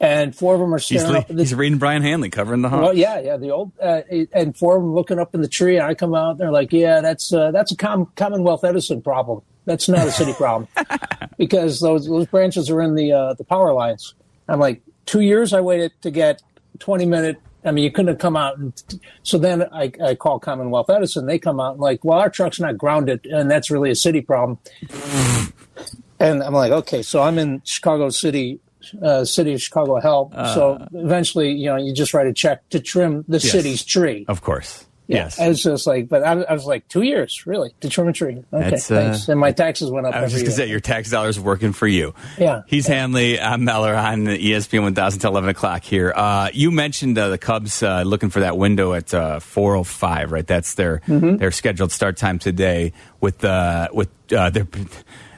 [0.00, 2.62] and four of them are He's, staring le- up the he's reading Brian Hanley covering
[2.62, 5.48] the well, yeah, yeah, the old uh, and four of them looking up in the
[5.48, 8.64] tree, and I come out, and they're like, "Yeah, that's uh, that's a Com- Commonwealth
[8.64, 9.42] Edison problem.
[9.64, 10.68] That's not a city problem
[11.38, 14.14] because those those branches are in the uh, the power lines."
[14.48, 16.42] I'm like, two years I waited to get
[16.78, 17.40] 20 minute.
[17.64, 18.58] I mean, you couldn't have come out.
[18.58, 21.26] And, so then I, I call Commonwealth Edison.
[21.26, 24.20] They come out and like, well, our truck's not grounded, and that's really a city
[24.20, 24.58] problem.
[26.20, 28.60] and I'm like, okay, so I'm in Chicago City,
[29.02, 30.34] uh, City of Chicago Help.
[30.34, 33.50] so eventually, you know, you just write a check to trim the Yes.
[33.50, 34.24] city's tree.
[34.28, 34.84] Of course.
[35.08, 35.16] Yeah.
[35.18, 35.38] Yes.
[35.38, 38.12] And it's just like, but I, I was like, two years, really, to trim a
[38.12, 38.42] tree.
[38.52, 39.28] Okay, uh, thanks.
[39.28, 41.72] And my taxes went up I was just going to say, your tax dollars working
[41.72, 42.12] for you.
[42.36, 42.62] Yeah.
[42.66, 43.38] He's Hanley.
[43.40, 46.12] I'm Meller on ESPN 1000 till 11 o'clock here.
[46.12, 50.44] Uh, you mentioned uh, the Cubs uh, looking for that window at uh, 4.05, right?
[50.46, 51.36] That's their Mm-hmm.
[51.36, 54.66] their scheduled start time today with, uh, with uh, their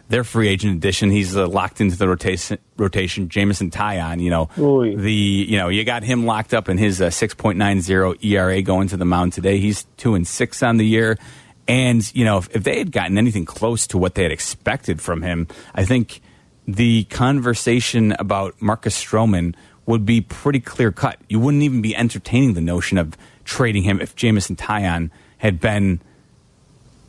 [0.08, 1.10] their free agent addition.
[1.10, 4.96] He's uh, locked into the rotation, rotation Jameson Taillon, you know, Oy.
[4.96, 8.96] the, you know, you got him locked up in his uh, 6.90 ERA going to
[8.96, 9.58] the mound today.
[9.58, 11.18] He's two and six on the year.
[11.66, 15.02] And, you know, if, if they had gotten anything close to what they had expected
[15.02, 16.22] from him, I think
[16.66, 21.18] the conversation about Marcus Stroman would be pretty clear cut.
[21.28, 26.00] You wouldn't even be entertaining the notion of trading him if Jameson Taillon had been,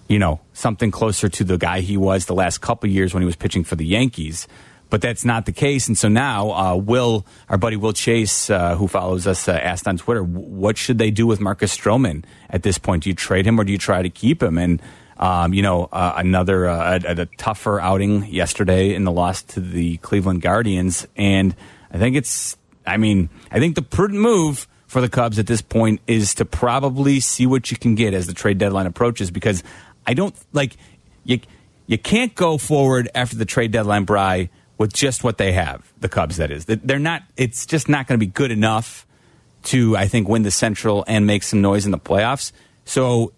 [0.09, 3.25] you know, something closer to the guy he was the last couple years when he
[3.25, 4.47] was pitching for the Yankees.
[4.89, 5.87] But that's not the case.
[5.87, 9.87] And so now, uh, Will, our buddy Will Chase, uh, who follows us, uh, asked
[9.87, 13.03] on Twitter, what should they do with Marcus Stroman at this point?
[13.03, 14.57] Do you trade him or do you try to keep him?
[14.57, 14.81] And,
[15.17, 19.59] um, you know, uh, another, uh, a, a tougher outing yesterday in the loss to
[19.59, 21.07] the Cleveland Guardians.
[21.15, 21.55] And
[21.91, 25.61] I think it's, I mean, I think the prudent move for the Cubs at this
[25.61, 29.61] point is to probably see what you can get as the trade deadline approaches because
[30.05, 30.77] I don't like
[31.23, 31.39] you.
[31.87, 35.91] You can't go forward after the trade deadline, Bry, with just what they have.
[35.99, 36.65] The Cubs, that is.
[36.65, 37.23] They're not.
[37.35, 39.07] It's just not going to be good enough
[39.63, 42.51] to, I think, win the Central and make some noise in the playoffs.
[42.85, 43.33] So,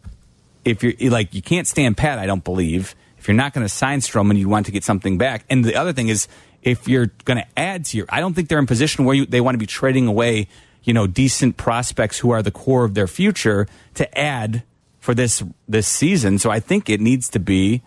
[0.63, 2.19] if you're like, you can't stand pat.
[2.19, 2.95] I don't believe.
[3.17, 5.45] If you're not going to sign Stroman, you want to get something back.
[5.49, 6.27] And the other thing is,
[6.61, 9.25] if you're going to add to your, I don't think they're in position where you,
[9.25, 10.47] they want to be trading away,
[10.83, 14.63] you know, decent prospects who are the core of their future to add
[15.01, 16.39] for this this season.
[16.39, 17.81] So I think it needs to be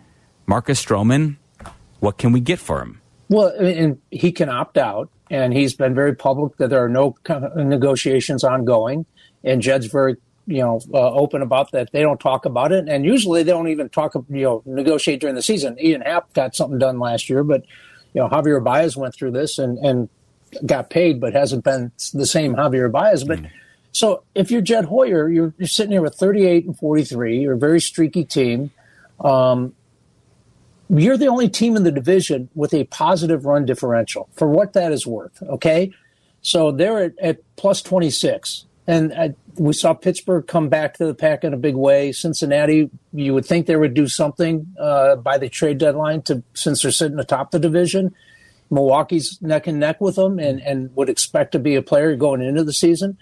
[0.45, 1.37] Marcus Stroman.
[1.99, 3.01] What can we get for him?
[3.29, 7.15] Well, and he can opt out, and he's been very public that there are no
[7.55, 9.07] negotiations ongoing.
[9.43, 11.91] And Jed's very, you know, uh, open about that.
[11.91, 15.35] They don't talk about it, and usually they don't even talk, you know, negotiate during
[15.35, 15.77] the season.
[15.79, 17.63] Ian Happ got something done last year, but
[18.13, 20.09] you know, Javier Baez went through this and and
[20.65, 23.23] got paid, but hasn't been the same Javier Baez.
[23.23, 23.39] But
[23.95, 27.39] so if you're Jed Hoyer, you're, you're sitting here with 38 and 43.
[27.39, 28.71] You're a very streaky team.
[29.23, 34.91] you're the only team in the division with a positive run differential for what that
[34.91, 35.41] is worth.
[35.43, 35.93] Okay.
[36.41, 38.65] So they're at, at plus 26.
[38.85, 42.11] And uh, we saw Pittsburgh come back to the pack in a big way.
[42.11, 46.81] Cincinnati, you would think they would do something uh, by the trade deadline to since
[46.81, 48.13] they're sitting atop the division.
[48.69, 52.41] Milwaukee's neck and neck with them and, and would expect to be a player going
[52.41, 53.17] into the season.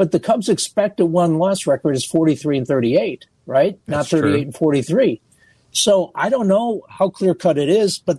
[0.00, 3.78] But the Cubs' expected one loss record is 43 and 38, right?
[3.84, 4.40] That's Not 38 true.
[4.44, 5.20] and 43.
[5.72, 8.18] So I don't know how clear cut it is, but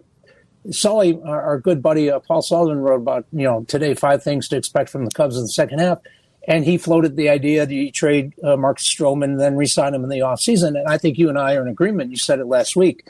[0.69, 4.47] Sully, our, our good buddy uh, Paul Sullivan, wrote about you know today five things
[4.49, 5.97] to expect from the Cubs in the second half,
[6.47, 10.03] and he floated the idea that you trade uh, Marcus Stroman and then re-sign him
[10.03, 10.79] in the offseason.
[10.79, 12.11] And I think you and I are in agreement.
[12.11, 13.09] You said it last week.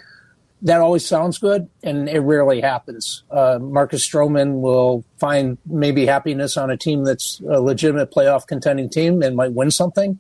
[0.64, 3.24] That always sounds good, and it rarely happens.
[3.32, 8.88] Uh, Marcus Stroman will find maybe happiness on a team that's a legitimate playoff contending
[8.90, 10.20] team and might win something,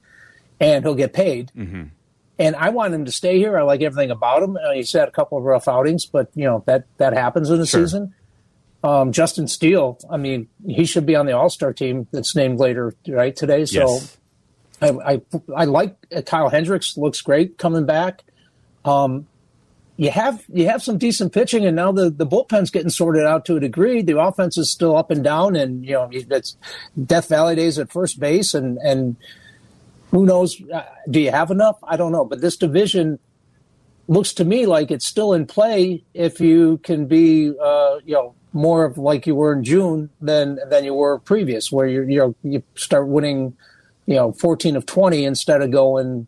[0.59, 1.51] and he'll get paid.
[2.39, 3.55] And I want him to stay here.
[3.55, 4.57] I like everything about him.
[4.57, 7.59] Uh, he's had a couple of rough outings, but you know that that happens in
[7.59, 7.81] the Sure.
[7.85, 8.15] season.
[8.83, 12.59] Um, Justin Steele, I mean, he should be on the All Star team that's named
[12.59, 13.65] later, right today.
[13.65, 14.17] So Yes.
[14.81, 15.21] I, I
[15.55, 16.97] I like uh, Kyle Hendricks.
[16.97, 18.23] Looks great coming back.
[18.83, 19.27] Um,
[20.01, 23.45] you have you have some decent pitching, and now the the bullpen's getting sorted out
[23.45, 24.01] to a degree.
[24.01, 26.57] The offense is still up and down, and you know it's
[27.05, 29.15] Death Valley days at first base, and and
[30.09, 30.59] who knows?
[30.73, 31.77] Uh, do you have enough?
[31.83, 33.19] I don't know, but this division
[34.07, 38.33] looks to me like it's still in play if you can be uh, you know
[38.53, 42.17] more of like you were in June than than you were previous, where you you
[42.17, 43.55] know, you start winning
[44.07, 46.25] you know 14 of 20 instead of going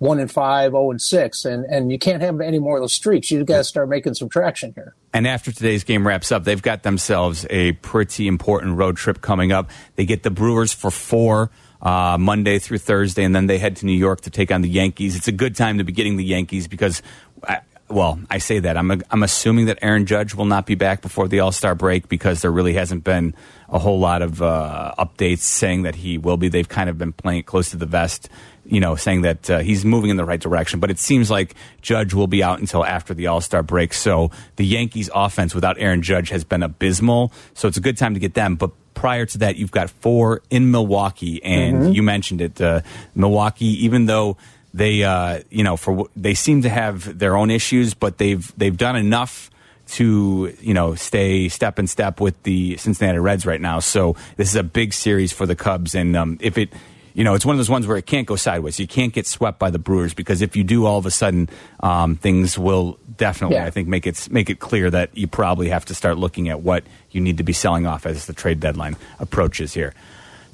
[0.00, 2.94] one and five, oh and six, and and you can't have any more of those
[2.94, 3.30] streaks.
[3.30, 4.94] You got to start making some traction here.
[5.12, 9.52] And after today's game wraps up, they've got themselves a pretty important road trip coming
[9.52, 9.70] up.
[9.96, 11.50] They get the Brewers for four
[11.82, 14.70] uh, Monday through Thursday, and then they head to New York to take on the
[14.70, 15.16] Yankees.
[15.16, 17.02] It's a good time to be getting the Yankees because,
[17.44, 21.02] I, well, I say that I'm I'm assuming that Aaron Judge will not be back
[21.02, 23.34] before the All Star break because there really hasn't been
[23.68, 26.48] a whole lot of uh, updates saying that he will be.
[26.48, 28.28] They've kind of been playing it close to the vest
[28.70, 30.80] you know, saying that uh, he's moving in the right direction.
[30.80, 33.92] But it seems like Judge will be out until after the All Star break.
[33.92, 37.32] So the Yankees' offense without Aaron Judge has been abysmal.
[37.54, 38.54] So it's a good time to get them.
[38.54, 42.82] But prior to that, you've got four in Milwaukee, and you mentioned it, uh,
[43.14, 43.84] Milwaukee.
[43.84, 44.36] Even though
[44.72, 48.76] they, uh, you know, for they seem to have their own issues, but they've they've
[48.76, 49.50] done enough
[49.90, 53.80] to you know stay step in step with the Cincinnati Reds right now.
[53.80, 56.72] So this is a big series for the Cubs, and um, if it
[57.14, 58.78] you know it's one of those ones where it can't go sideways.
[58.78, 61.48] You can't get swept by the Brewers because if you do, all of a sudden
[61.80, 63.66] um, things will definitely Yeah.
[63.66, 66.60] I think make it make it clear that you probably have to start looking at
[66.60, 69.92] what you need to be selling off as the trade deadline approaches here.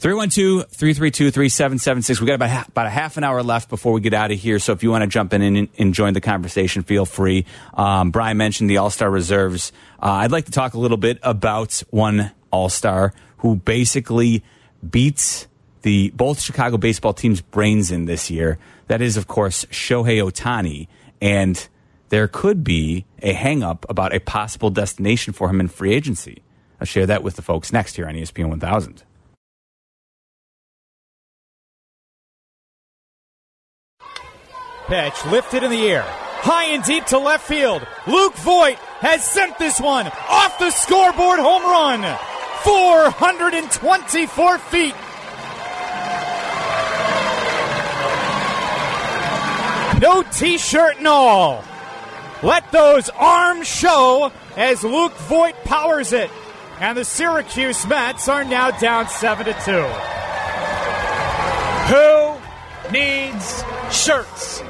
[0.00, 2.20] 312-332-3776.
[2.20, 4.58] We got about, about a half an hour left before we get out of here.
[4.58, 7.46] So if you want to jump in and, and join the conversation, feel free.
[7.74, 9.72] Um, Brian mentioned the All-Star reserves.
[10.02, 14.44] Uh, I'd like to talk a little bit about one All-Star who basically
[14.88, 15.48] beats
[15.82, 18.58] the both Chicago baseball teams' brains in this year.
[18.88, 20.88] That is, of course, Shohei Ohtani.
[21.20, 21.68] And
[22.10, 26.42] there could be a hang-up about a possible destination for him in free agency.
[26.80, 29.05] I'll share that with the folks next here on ESPN 1000.
[34.86, 36.04] Pitch lifted in the air.
[36.06, 37.86] High and deep to left field.
[38.06, 42.02] Luke Voit has sent this one off the scoreboard home run.
[42.62, 44.94] 424 feet.
[50.00, 51.64] No t shirt and all.
[52.42, 56.30] Let those arms show as Luke Voit powers it.
[56.78, 59.58] And the Syracuse Mets are now down 7 to 2.
[61.92, 62.25] Who
[62.96, 64.62] needs shirts?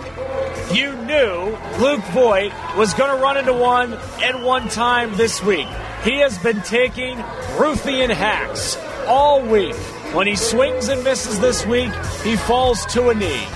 [0.73, 5.69] You knew Luke Voit was going to run into one at one time this week.
[6.03, 7.19] He has been taking
[7.57, 9.77] Ruthian hacks all week.
[10.13, 11.93] When he swings and misses this week,
[12.25, 13.47] he falls to a knee.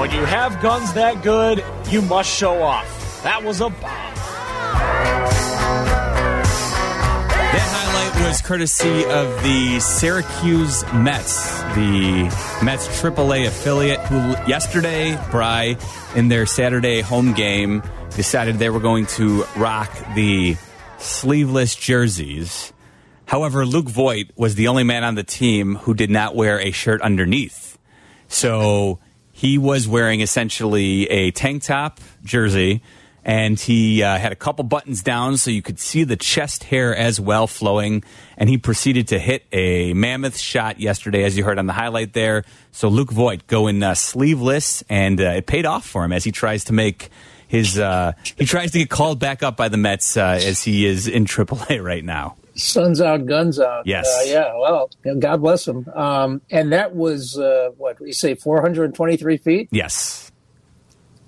[0.00, 3.22] When you have guns that good, you must show off.
[3.24, 4.13] That was a bomb.
[8.34, 12.24] Was courtesy of the Syracuse Mets, the
[12.64, 14.16] Mets AAA affiliate, who
[14.50, 15.76] yesterday, Bry,
[16.16, 17.80] in their Saturday home game,
[18.16, 20.56] decided they were going to rock the
[20.98, 22.72] sleeveless jerseys.
[23.26, 26.72] However, Luke Voit was the only man on the team who did not wear a
[26.72, 27.78] shirt underneath.
[28.26, 28.98] So
[29.30, 32.82] he was wearing essentially a tank top jersey,
[33.24, 36.94] and he uh, had a couple buttons down so you could see the chest hair
[36.94, 38.04] as well flowing.
[38.36, 42.12] And he proceeded to hit a mammoth shot yesterday, as you heard on the highlight
[42.12, 42.44] there.
[42.72, 46.32] So Luke Voit going uh, sleeveless, and uh, it paid off for him as he
[46.32, 47.08] tries to make
[47.48, 50.86] his uh, he tries to get called back up by the Mets uh, as he
[50.86, 52.36] is in AAA right now.
[52.56, 53.86] Sun's out, guns out.
[53.86, 54.06] Yes.
[54.06, 54.56] Uh, yeah.
[54.56, 55.88] Well, God bless him.
[55.88, 59.68] Um, and that was uh, what we say, 423 feet.
[59.72, 60.30] Yes.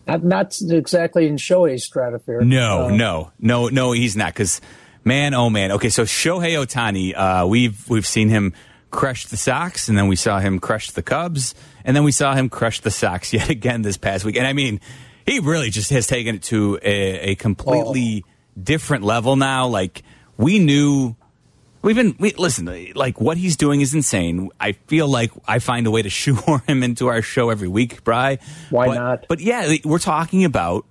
[0.06, 2.42] Not, exactly in Shohei's stratosphere.
[2.42, 4.32] No, Uh, no, no, no, he's not.
[4.32, 4.60] Because
[5.04, 5.72] man, oh man.
[5.72, 8.52] Okay, so Shohei Ohtani, uh, we've we've seen him
[8.90, 12.34] crush the Sox, and then we saw him crush the Cubs, and then we saw
[12.34, 14.36] him crush the Sox yet again this past week.
[14.36, 14.80] And I mean,
[15.26, 18.24] he really just has taken it to a, a completely
[18.60, 19.66] different level now.
[19.66, 20.02] Like
[20.36, 21.16] we knew.
[21.87, 22.66] We've been we, listen.
[22.96, 24.51] Like what he's doing is insane.
[24.59, 28.03] I feel like I find a way to shoehorn him into our show every week,
[28.03, 28.38] Bry.
[28.70, 29.25] Why But- not?
[29.29, 30.85] But yeah, we're talking about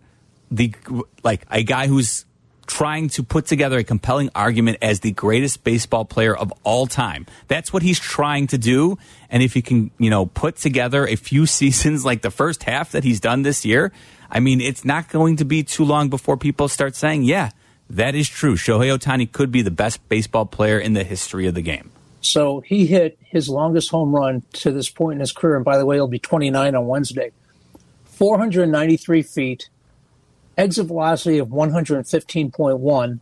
[0.49, 0.73] the
[1.21, 2.23] like a guy who's
[2.65, 7.25] trying to put together a compelling argument as the greatest baseball player of all time.
[7.49, 8.97] That's what he's trying to do.
[9.29, 12.93] And if he can, you know, put together a few seasons like the first half
[12.93, 13.91] that he's done this year,
[14.31, 17.51] I mean, it's not going to be too long before people start saying, yeah,
[17.89, 18.55] that is true.
[18.55, 21.91] Shohei Ohtani could be the best baseball player in the history of the game.
[22.21, 25.55] So he hit his longest home run to this point in his career.
[25.55, 27.31] And by the way, he'll be 29 on Wednesday.
[28.05, 29.69] 493 feet,
[30.57, 33.19] exit velocity of 115.1.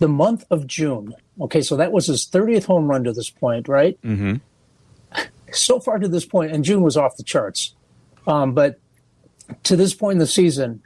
[0.00, 1.14] The month of June.
[1.40, 4.00] Okay, so that was his 30th home run to this point, right?
[4.02, 4.36] Mm-hmm.
[5.52, 7.76] So far to this point, and June was off the charts.
[8.26, 8.80] Um, but
[9.62, 10.82] to this point in the season,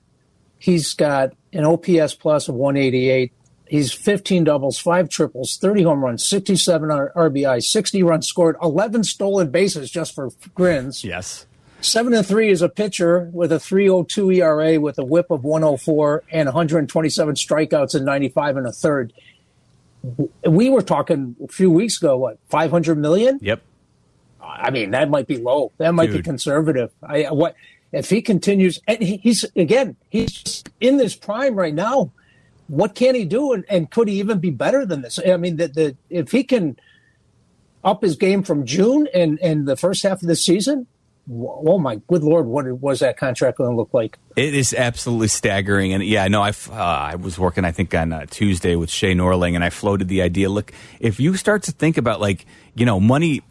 [0.58, 3.32] he's got an OPS plus of 188.
[3.68, 9.50] He's 15 doubles, five triples, 30 home runs, 67 RBI, 60 runs scored, 11 stolen
[9.50, 11.04] bases just for grins.
[11.04, 11.46] Yes.
[11.80, 16.24] Seven and three is a pitcher with a 3.02 ERA with a WHIP of 104
[16.32, 19.12] and 127 strikeouts and 95 and a third.
[20.44, 23.38] We were talking a few weeks ago, what 500 million?
[23.42, 23.62] Yep.
[24.40, 25.72] I mean, that might be low.
[25.78, 26.90] That might be conservative.
[27.02, 27.54] I what
[27.92, 28.80] if he continues?
[28.86, 32.12] And he's again, he's in this prime right now.
[32.68, 33.52] What can he do?
[33.52, 35.18] And, and could he even be better than this?
[35.26, 36.78] I mean, the, the if he can
[37.82, 40.86] up his game from June and and the first half of the season,
[41.30, 44.18] oh my good lord, what was that contract going to look like?
[44.36, 46.42] It is absolutely staggering, and yeah, I know.
[46.42, 49.70] I uh, I was working, I think, on uh, Tuesday with Shay Norling, and I
[49.70, 50.48] floated the idea.
[50.48, 53.42] Look, if you start to think about like you know money,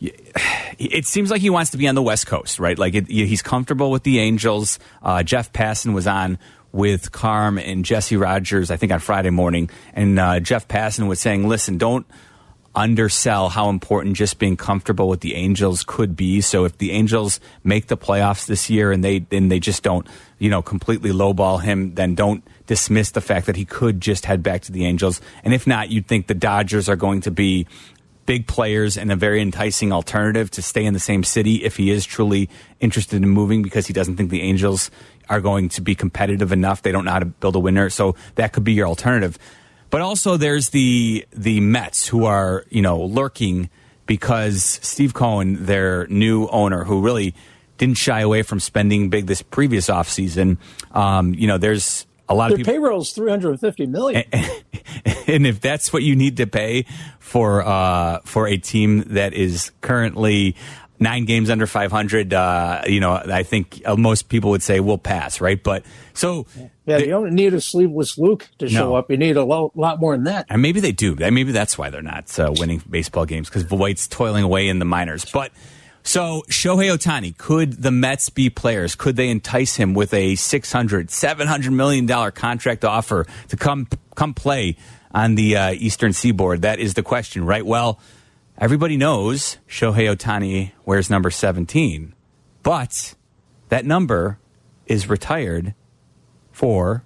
[0.78, 2.78] it seems like he wants to be on the West Coast, right?
[2.78, 4.78] Like it, he's comfortable with the Angels.
[5.02, 6.38] Uh, Jeff Passan was on
[6.72, 11.20] with Carm and Jesse Rogers, I think, on Friday morning, and uh, Jeff Passan was
[11.20, 12.06] saying, "Listen, don't."
[12.74, 16.40] undersell how important just being comfortable with the Angels could be.
[16.40, 20.06] So if the Angels make the playoffs this year and they and they just don't,
[20.38, 24.42] you know, completely lowball him, then don't dismiss the fact that he could just head
[24.42, 25.20] back to the Angels.
[25.42, 27.66] And if not, you'd think the Dodgers are going to be
[28.30, 31.90] big players and a very enticing alternative to stay in the same city if he
[31.90, 34.88] is truly interested in moving because he doesn't think the Angels
[35.28, 36.80] are going to be competitive enough.
[36.80, 37.90] They don't know how to build a winner.
[37.90, 39.36] So that could be your alternative.
[39.90, 43.68] But also there's the the Mets who are, you know, lurking
[44.06, 47.34] because Steve Cohen, their new owner, who really
[47.78, 50.58] didn't shy away from spending big this previous offseason,
[50.92, 54.24] um, you know, there's a lot of Their people payroll is 350 million.
[55.26, 56.86] and if that's what you need to pay
[57.18, 60.56] for uh, for a team that is currently
[60.98, 64.98] nine games under 500, uh, you know, I think uh, most people would say we'll
[64.98, 65.62] pass, right?
[65.62, 66.46] But so,
[66.86, 68.94] Yeah, you don't need a sleeveless Luke to show No.
[68.96, 69.10] up.
[69.10, 70.46] You need a lo- lot more than that.
[70.50, 71.14] and maybe they do.
[71.16, 74.84] Maybe that's why they're not uh, winning baseball games because Voit's toiling away in the
[74.84, 75.24] minors.
[75.24, 75.52] But
[76.02, 78.94] so Shohei Ohtani, could the Mets be players?
[78.94, 84.34] Could they entice him with a 600, 700 million dollar contract offer to come come
[84.34, 84.76] play
[85.12, 86.62] on the uh, Eastern Seaboard?
[86.62, 87.64] That is the question, right?
[87.64, 88.00] Well,
[88.58, 92.14] everybody knows Shohei Ohtani wears number 17,
[92.62, 93.14] but
[93.68, 94.38] that number
[94.86, 95.74] is retired
[96.50, 97.04] for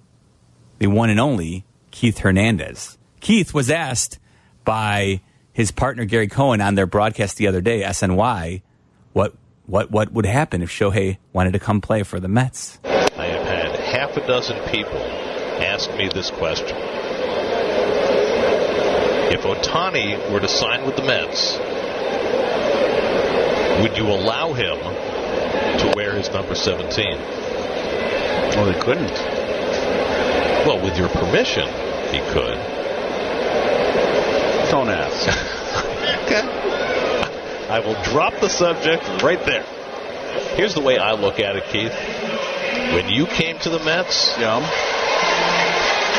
[0.79, 2.97] the one and only Keith Hernandez.
[3.19, 4.19] Keith was asked
[4.63, 5.21] by
[5.53, 8.61] his partner Gary Cohen on their broadcast the other day, SNY,
[9.15, 9.33] what
[9.65, 12.77] what what would happen if Shohei wanted to come play for the Mets.
[12.83, 14.99] I have had half a dozen people
[15.63, 16.77] ask me this question.
[19.31, 21.57] If Ohtani were to sign with the Mets,
[23.81, 24.77] would you allow him
[25.79, 27.17] to wear his number 17?
[27.17, 29.17] Well, they couldn't.
[30.67, 31.67] Well, with your permission,
[32.11, 32.59] he could.
[34.69, 35.61] Don't ask.
[37.69, 39.63] I will drop the subject right there.
[40.55, 41.93] Here's the way I look at it, Keith.
[42.93, 44.61] When you came to the Mets, yeah.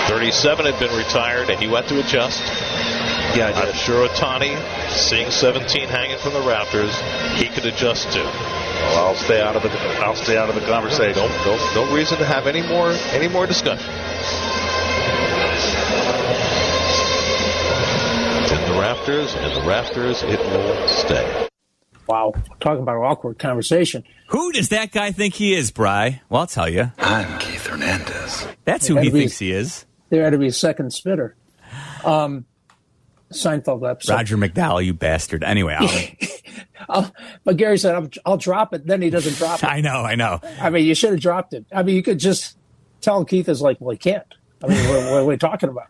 [0.08, 2.40] 37 had been retired and he went to adjust.
[3.36, 4.56] Yeah, I I'm sure Ohtani,
[4.90, 6.94] seeing 17 hanging from the rafters,
[7.38, 8.20] he could adjust to.
[8.20, 9.70] Well, I'll stay out of the.
[10.00, 11.16] I'll stay out of the conversation.
[11.16, 13.92] No, no, no reason to have any more any more discussion.
[18.76, 21.48] In the rafters, in the rafters, it will stay.
[22.06, 24.04] Wow, talking about an awkward conversation.
[24.28, 26.20] Who does that guy think he is, Bry?
[26.28, 26.92] Well, I'll tell you.
[26.98, 28.46] I'm Keith Hernandez.
[28.66, 29.86] That's who he be- thinks he is.
[30.10, 31.36] There had to be a second spitter.
[32.04, 32.44] Um,
[33.32, 34.12] Seinfeld episode.
[34.12, 35.42] Roger McDowell, you bastard.
[35.42, 35.74] Anyway,
[36.90, 37.10] I'll,
[37.44, 38.86] But Gary said, I'll, I'll drop it.
[38.86, 39.66] Then he doesn't drop it.
[39.66, 40.38] I know, I know.
[40.60, 41.64] I mean, you should have dropped it.
[41.74, 42.58] I mean, you could just
[43.00, 44.26] tell Keith is like, well, he can't.
[44.62, 45.86] I mean, what, what are we talking about?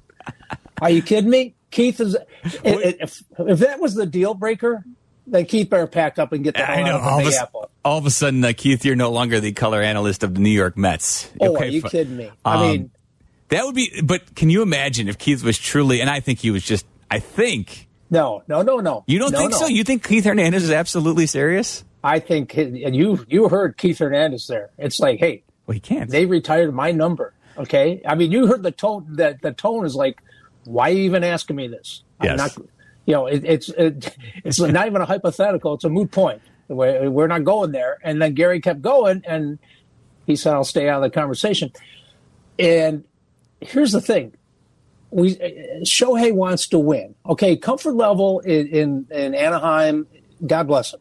[0.80, 1.55] Are you kidding me?
[1.70, 2.16] Keith is.
[2.64, 4.84] If, if that was the deal breaker,
[5.26, 6.96] then Keith better pack up and get the hell I know.
[6.96, 7.70] out of the All of, Big a, Apple.
[7.84, 10.50] all of a sudden, uh, Keith, you're no longer the color analyst of the New
[10.50, 11.30] York Mets.
[11.40, 12.30] Oh, Okay, are you kidding me?
[12.44, 12.90] I Um, mean,
[13.48, 16.50] That would be, but can you imagine if Keith was truly, and I think he
[16.50, 19.04] was just, I think, no, no, no, no.
[19.08, 19.58] you don't No, think no.
[19.58, 19.66] so?
[19.66, 21.84] You think Keith Hernandez is absolutely serious?
[22.04, 24.70] I think, and you you heard Keith Hernandez there.
[24.78, 26.08] It's like, hey, Well, he can't.
[26.08, 27.34] they retired my number.
[27.58, 29.06] Okay, I mean, you heard the tone.
[29.16, 30.20] That the tone is like,
[30.66, 32.02] why are you even asking me this?
[32.20, 32.36] I'm Yes.
[32.36, 32.56] not,
[33.06, 35.74] you know, it, it's it, it's not even a hypothetical.
[35.74, 36.42] It's a moot point.
[36.68, 37.98] We're, we're not going there.
[38.02, 39.58] And then Gary kept going, and
[40.26, 41.72] he said, "I'll stay out of the conversation."
[42.58, 43.04] And
[43.60, 44.34] here's the thing:
[45.10, 45.36] we
[45.84, 47.14] Shohei wants to win.
[47.26, 50.06] Okay, comfort level in in, in Anaheim.
[50.46, 51.00] God bless him.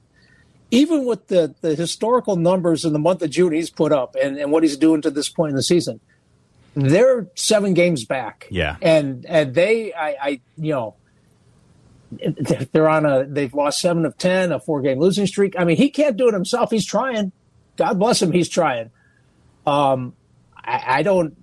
[0.72, 4.38] Even with the, the historical numbers in the month of June he's put up and,
[4.38, 6.02] and what he's doing to this point in the season,
[6.76, 8.48] they're seven games back.
[8.52, 8.76] Yeah.
[8.82, 10.96] And and they I, I you know
[12.72, 15.56] they're on a they've lost seven of ten, a four game losing streak.
[15.58, 16.72] I mean, he can't do it himself.
[16.72, 17.32] He's trying.
[17.78, 18.92] God bless him, he's trying.
[19.66, 20.14] Um
[20.56, 21.36] I, I don't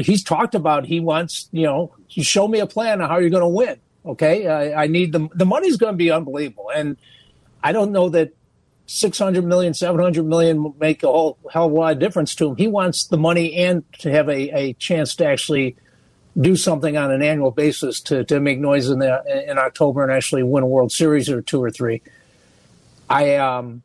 [0.00, 3.48] he's talked about he wants, you know, show me a plan of how you're gonna
[3.48, 3.78] win.
[4.04, 4.46] Okay.
[4.46, 6.70] I, I need the the money's gonna be unbelievable.
[6.74, 6.96] And
[7.62, 8.32] I don't know that
[8.92, 12.56] 600 million, 700 million make a whole hell of a lot of difference to him.
[12.56, 15.76] He wants the money and to have a, a chance to actually
[16.38, 20.10] do something on an annual basis to, to make noise in the in October and
[20.10, 22.02] actually win a World Series or two or three.
[23.08, 23.82] I um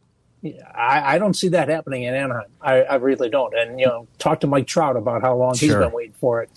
[0.73, 2.49] I, I don't see that happening in Anaheim.
[2.59, 3.53] I, I really don't.
[3.55, 6.49] And you know, talk to Mike Trout about how long he's been waiting for it.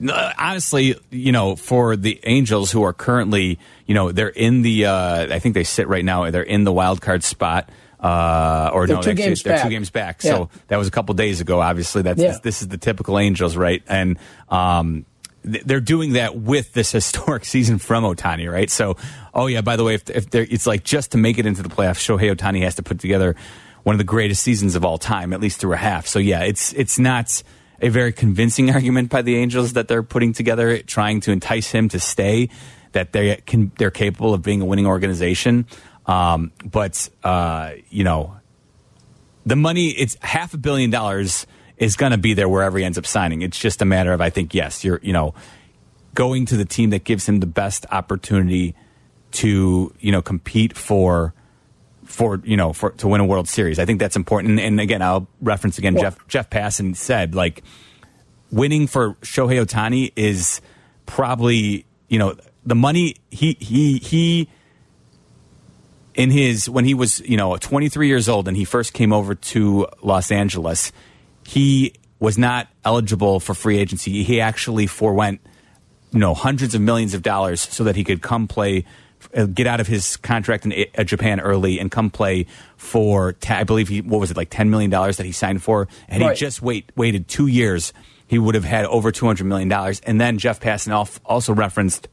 [0.00, 5.34] Honestly, you know, for the Angels who are currently, you know, they're in the, uh,
[5.34, 7.70] I think they sit right now, they're in the wild card spot.
[8.00, 10.22] Uh, or They're no, two actually, games they're two games back.
[10.22, 10.30] Yeah.
[10.30, 11.60] So that was a couple days ago.
[11.60, 12.28] Obviously, that's Yeah.
[12.28, 13.82] this, this is the typical Angels, right?
[13.88, 14.18] And
[14.48, 15.04] um,
[15.42, 18.70] th- they're doing that with this historic season from Ohtani, right?
[18.70, 18.96] So,
[19.34, 21.68] oh yeah, by the way, if, if it's like just to make it into the
[21.68, 23.34] playoffs, Shohei Ohtani has to put together
[23.82, 26.06] one of the greatest seasons of all time, at least through a half.
[26.06, 27.42] So yeah, it's it's not
[27.80, 31.88] a very convincing argument by the Angels that they're putting together, trying to entice him
[31.90, 32.48] to stay.
[32.92, 35.66] That they can they're capable of being a winning organization,
[36.06, 38.36] um, but uh, you know
[39.44, 42.98] the money it's half a billion dollars is going to be there wherever he ends
[42.98, 43.42] up signing.
[43.42, 45.34] It's just a matter of I think yes, you're you know
[46.14, 48.74] going to the team that gives him the best opportunity
[49.30, 51.34] to you know compete for
[52.08, 53.78] for you know for to win a World Series.
[53.78, 54.52] I think that's important.
[54.52, 57.62] And, and again, I'll reference again Well- Jeff Jeff Passan said like
[58.50, 60.60] winning for Shohei Ohtani is
[61.06, 62.34] probably you know
[62.64, 64.48] the money he he he
[66.14, 69.34] in his when he was you know 23 years old and he first came over
[69.34, 70.92] to Los Angeles,
[71.46, 74.24] he was not eligible for free agency.
[74.24, 75.40] He actually forewent
[76.12, 78.84] you know hundreds of millions of dollars so that he could come play
[79.54, 82.46] get out of his contract in uh, Japan early and come play
[82.76, 85.88] for I believe he what was it like 10 million dollars that he signed for
[86.08, 86.36] and Right.
[86.36, 87.92] he just wait waited 2 years
[88.26, 90.92] he would have had over 200 million dollars and then Jeff Passan
[91.24, 92.08] also referenced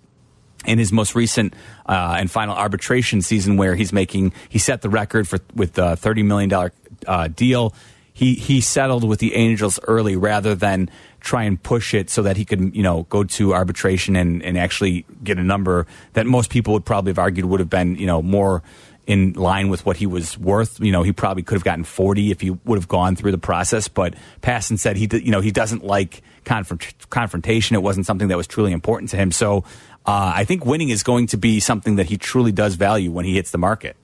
[0.65, 1.53] in his most recent
[1.85, 5.95] uh, and final arbitration season, where he's making he set the record for with the
[5.95, 6.71] thirty million dollar
[7.05, 7.71] uh, deal.
[8.13, 10.89] He he settled with the Angels early rather than
[11.26, 14.57] try and push it so that he could you know go to arbitration and and
[14.57, 18.05] actually get a number that most people would probably have argued would have been you
[18.05, 18.63] know more
[19.07, 20.80] in line with what he was worth.
[20.80, 23.38] You know, he probably could have gotten 40 if he would have gone through the
[23.38, 23.88] process.
[23.88, 27.76] But Passan said he, you know, he doesn't like confront- confrontation.
[27.76, 29.32] It wasn't something that was truly important to him.
[29.32, 29.59] So
[30.07, 33.26] uh, I think winning is going to be something that he truly does value when
[33.26, 33.95] he hits the market.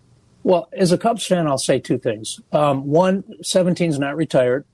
[0.43, 2.39] Well, as a Cubs fan, I'll say two things.
[2.51, 4.65] Um, one, 17's not retired.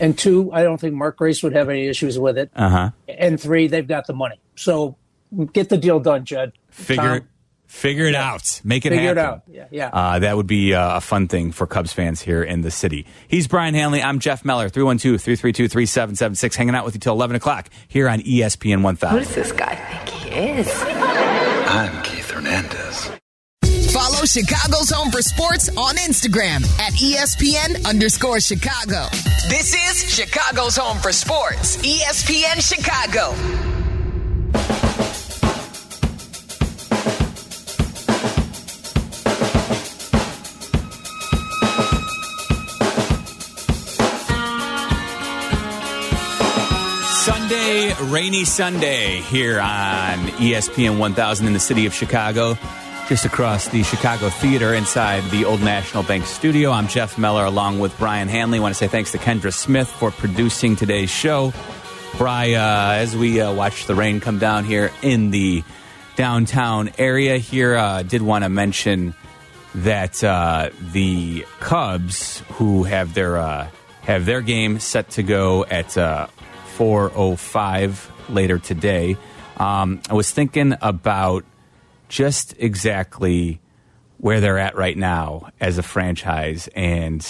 [0.00, 2.50] And two, I don't think Mark Grace would have any issues with it.
[2.54, 2.90] Uh huh.
[3.08, 4.40] And three, they've got the money.
[4.56, 4.96] So
[5.52, 6.52] get the deal done, Judd.
[6.70, 7.24] Figure Tom, it.
[7.66, 8.62] Figure it out.
[8.64, 9.34] Make it Figure it happen.
[9.34, 9.42] out.
[9.46, 9.88] Yeah, yeah.
[9.92, 13.04] Uh, that would be uh, a fun thing for Cubs fans here in the city.
[13.28, 14.02] He's Brian Hanley.
[14.02, 14.70] I'm Jeff Meller.
[14.70, 16.56] 312 332 3776.
[16.56, 19.18] Hanging out with you till 11 o'clock here on E ESPN 1000.
[19.18, 20.68] Who's this guy think he is?
[20.82, 23.10] I'm Keith Hernandez
[24.08, 29.06] follow Chicago's Home for Sports on Instagram at ESPN underscore Chicago.
[29.48, 33.34] This is Chicago's Home for Sports, ESPN Chicago.
[47.24, 52.56] Sunday, rainy Sunday here on ESPN 1000 in the city of Chicago
[53.08, 56.70] just across the Chicago Theater inside the Old National Bank studio.
[56.70, 58.58] I'm Jeff Meller along with Brian Hanley.
[58.58, 61.54] I want to say thanks to Kendra Smith for producing today's show.
[62.18, 65.64] Bry, uh, as we uh, watch the rain come down here in the
[66.16, 69.14] downtown area here, uh, did want to mention
[69.76, 73.70] that uh, the Cubs, who have their uh,
[74.02, 76.26] have their game set to go at uh,
[76.76, 79.16] 4:05 later today,
[79.56, 81.46] um, I was thinking about
[82.08, 83.60] just exactly
[84.18, 87.26] where they're at right now as a franchise, and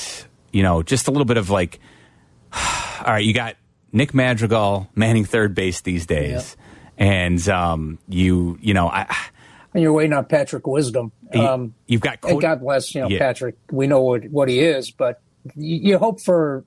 [0.52, 1.78] you know, just a little bit of like,
[2.52, 3.56] all right, you got
[3.92, 6.56] Nick Madrigal manning third base these days,
[6.96, 9.14] and um, you you know I.
[9.74, 11.12] And you're waiting on Patrick Wisdom.
[11.34, 13.18] You- Um, you've got and Cody- God bless you know Yeah.
[13.18, 13.56] Patrick.
[13.70, 15.20] We know what what he is, but
[15.54, 16.64] you, you hope for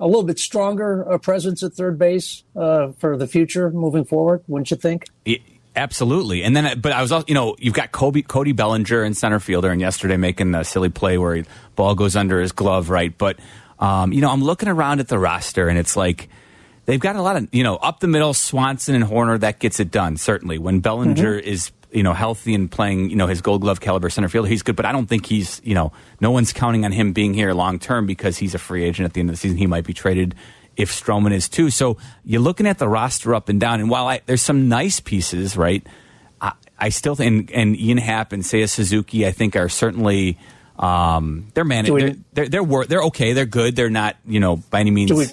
[0.00, 4.42] a little bit stronger presence at third base uh, for the future moving forward.
[4.48, 5.04] Wouldn't you think?
[5.24, 5.38] Yeah,
[5.76, 6.42] absolutely.
[6.42, 9.40] And then, but I was also, you know, you've got Kobe, Cody Bellinger in center
[9.40, 11.44] fielder, and yesterday making a silly play where he,
[11.76, 13.16] ball goes under his glove, right?
[13.16, 13.38] But
[13.78, 16.28] um, you know, I'm looking around at the roster, and it's like
[16.86, 19.40] they've got a lot of, you know, up the middle, Swanson and Hoerner.
[19.40, 21.72] That gets it done certainly when Bellinger is.
[21.92, 24.48] You know, healthy and playing, you know, his gold glove caliber center fielder.
[24.48, 25.90] He's good, but I don't think he's, you know,
[26.20, 29.12] no one's counting on him being here long term because he's a free agent at
[29.12, 29.58] the end of the season.
[29.58, 30.36] He might be traded
[30.80, 31.70] if Stroman is too.
[31.70, 35.00] So you're looking at the roster up and down, and while I, there's some nice
[35.00, 35.86] pieces, right?
[36.40, 40.38] I, I still think, and, and Ian Happ and Seiya Suzuki, I think are certainly
[40.78, 41.94] um, they're managed.
[41.94, 43.32] They're they're they're, wor- they're okay.
[43.32, 43.76] They're good.
[43.76, 45.10] They're not you know by any means.
[45.10, 45.26] Do we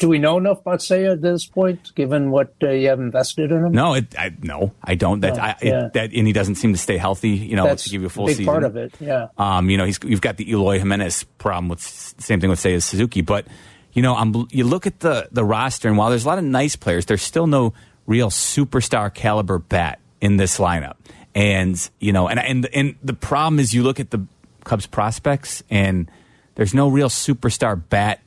[0.00, 3.52] do we know enough about Seiya at this point, given what uh, you have invested
[3.52, 3.72] in him?
[3.72, 5.20] no, it, I, no, I don't.
[5.20, 5.86] That No, I, yeah.
[5.86, 7.30] it, that and he doesn't seem to stay healthy.
[7.30, 8.50] You know, That's to give you a full big season.
[8.52, 8.92] part of it.
[8.98, 9.28] Yeah.
[9.38, 12.84] Um, you know, he's you've got the Eloy Jimenez problem with same thing with as
[12.84, 13.46] Suzuki, but
[13.94, 16.44] you know, I'm you look at the the roster, and while there's a lot of
[16.44, 17.72] nice players, there's still no
[18.06, 20.96] real superstar caliber bat in this lineup.
[21.34, 24.26] And you know, and and and the problem is, you look at the
[24.64, 26.10] Cubs prospects, and
[26.56, 28.20] there's no real superstar bat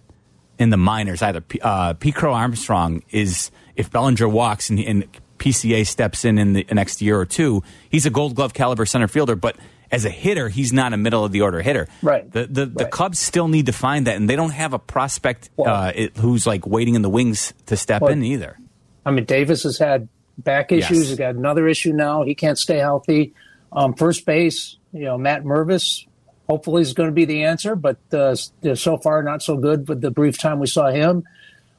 [0.58, 1.42] in the minors either.
[1.42, 2.12] P, uh, P.
[2.12, 5.06] Crow Armstrong is if Bellinger walks and, and
[5.38, 9.08] PCA steps in in the next year or two, he's a Gold Glove caliber center
[9.10, 9.58] fielder, but.
[9.92, 11.88] As a hitter, he's not a middle of the order hitter.
[12.02, 12.30] Right.
[12.30, 12.92] The the, the Right.
[12.92, 16.18] Cubs still need to find that, and they don't have a prospect Well- uh, it,
[16.18, 18.58] who's like waiting in the wings to step Well- in either.
[19.06, 20.84] I mean, Davis has had back Yes.
[20.92, 21.10] issues.
[21.10, 22.24] He's got another issue now.
[22.24, 23.34] He can't stay healthy.
[23.72, 26.06] Um, first base, you know, Matt Mervis
[26.50, 28.36] hopefully is going to be the answer, but uh,
[28.76, 31.24] so far not so good with the brief time we saw him.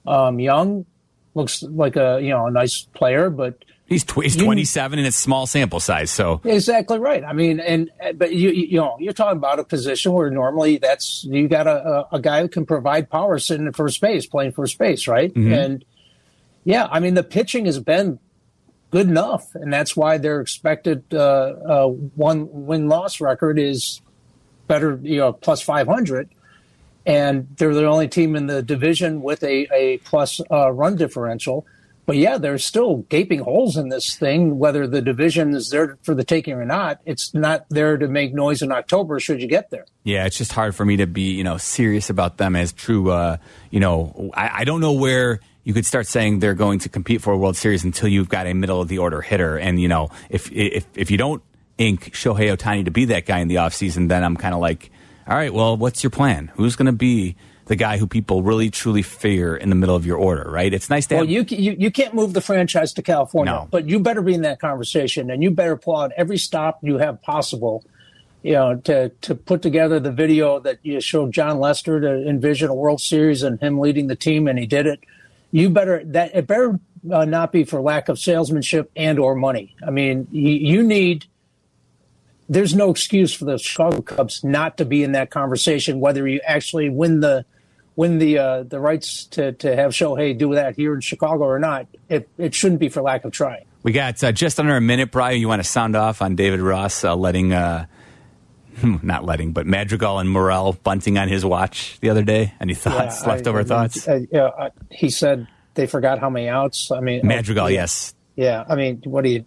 [0.07, 0.87] Um, Young
[1.35, 5.09] looks like a you know a nice player, but He's tw- he's You- 27 and
[5.09, 7.25] it's small sample size, so Exactly right.
[7.25, 11.25] I mean, and but you you know you're talking about a position where normally that's
[11.25, 14.79] you got a, a, guy who can provide power sitting in first base, playing first
[14.79, 15.35] base, right?
[15.35, 15.85] And
[16.65, 18.19] yeah, I mean the pitching has been
[18.91, 24.03] good enough, and that's why their expected uh, uh, one win loss record is
[24.67, 26.29] better, you know, plus five hundred.
[27.07, 31.65] And they're the only team in the division with a, a plus uh, run differential.
[32.09, 36.15] But yeah, there's still gaping holes in this thing, whether the division is there for
[36.15, 37.03] the taking or not.
[37.05, 39.85] It's not there to make noise in October should you get there.
[40.05, 43.11] yeah, it's just hard for me to be you know serious about them as true.
[43.11, 43.37] Uh,
[43.71, 47.21] you know, I, I don't know where you could start saying they're going to compete
[47.21, 49.89] for a World Series until you've got a middle of the order hitter, and you
[49.89, 51.43] know if if if you don't
[51.77, 54.91] ink Shohei Ohtani to be that guy in the offseason, then I'm kind of like,
[55.27, 56.51] all right, well, what's your plan?
[56.55, 57.37] Who's going to be
[57.69, 60.51] the guy who people really truly fear in the middle of your order?
[60.51, 60.73] Right?
[60.75, 61.31] It's nice to Well, have.
[61.31, 63.69] you, you you can't move the franchise to California, No.
[63.71, 66.99] but you better be in that conversation, and you better pull out every stop you
[66.99, 67.85] have possible.
[68.43, 72.69] You know, to to put together the video that you showed Jon Lester to envision
[72.71, 75.01] a World Series and him leading the team, and he did it.
[75.51, 76.79] You better that it better
[77.13, 79.75] uh, not be for lack of salesmanship and or money.
[79.87, 81.27] I mean, you, you need.
[82.49, 86.41] There's no excuse for the Chicago Cubs not to be in that conversation, whether you
[86.47, 87.45] actually win the
[87.99, 91.59] win the uh, the rights to, to have Shohei do that here in Chicago or
[91.59, 91.89] not.
[92.09, 93.65] It it shouldn't be for lack of trying.
[93.83, 95.41] We got uh, just under a minute, Brian.
[95.41, 97.87] You want to sound off on David Ross uh, letting, uh,
[99.03, 102.55] not letting, but Madrigal and Morel bunting on his watch the other day?
[102.61, 104.09] Any thoughts, Yeah, I- leftover I- thoughts?
[104.09, 106.91] I- yeah, I- he said they forgot how many outs.
[106.91, 108.15] I mean, Madrigal, yes.
[108.37, 109.45] Yeah, I mean, what are you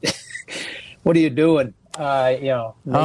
[1.03, 1.73] what are you doing?
[1.97, 2.99] Uh, you know, maybe,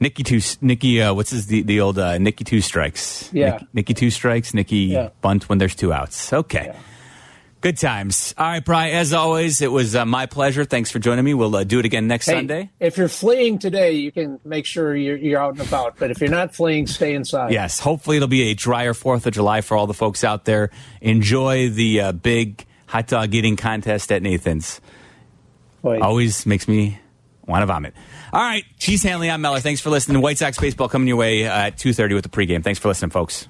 [0.00, 3.30] Nicky two, Nicky, uh, what's his the, the old uh, Nicky two strikes?
[3.32, 3.52] Yeah.
[3.52, 4.54] Nick, Nicky two strikes.
[4.54, 5.08] Nicky Yeah.
[5.20, 6.32] bunt when there's two outs.
[6.32, 6.74] Okay.
[7.60, 8.32] Good times.
[8.38, 8.94] All right, Brian.
[8.94, 10.64] As always, it was uh, my pleasure.
[10.64, 11.34] Thanks for joining me.
[11.34, 12.70] We'll uh, do it again next hey, Sunday.
[12.78, 15.96] if you're fleeing today, you can make sure you're, you're out and about.
[15.98, 17.50] But if you're not fleeing, stay inside.
[17.50, 20.70] Yes, hopefully it'll be a drier Fourth of July for all the folks out there.
[21.00, 24.80] Enjoy the uh, big hot dog eating contest at Nathan's.
[25.82, 27.00] Always makes me
[27.44, 27.94] want to vomit.
[28.32, 29.60] All right, Cheese Hanley, I'm Meller.
[29.60, 30.20] Thanks for listening.
[30.20, 32.62] White Sox baseball coming your way uh, at 2.30 with the pregame.
[32.62, 33.48] Thanks for listening, folks.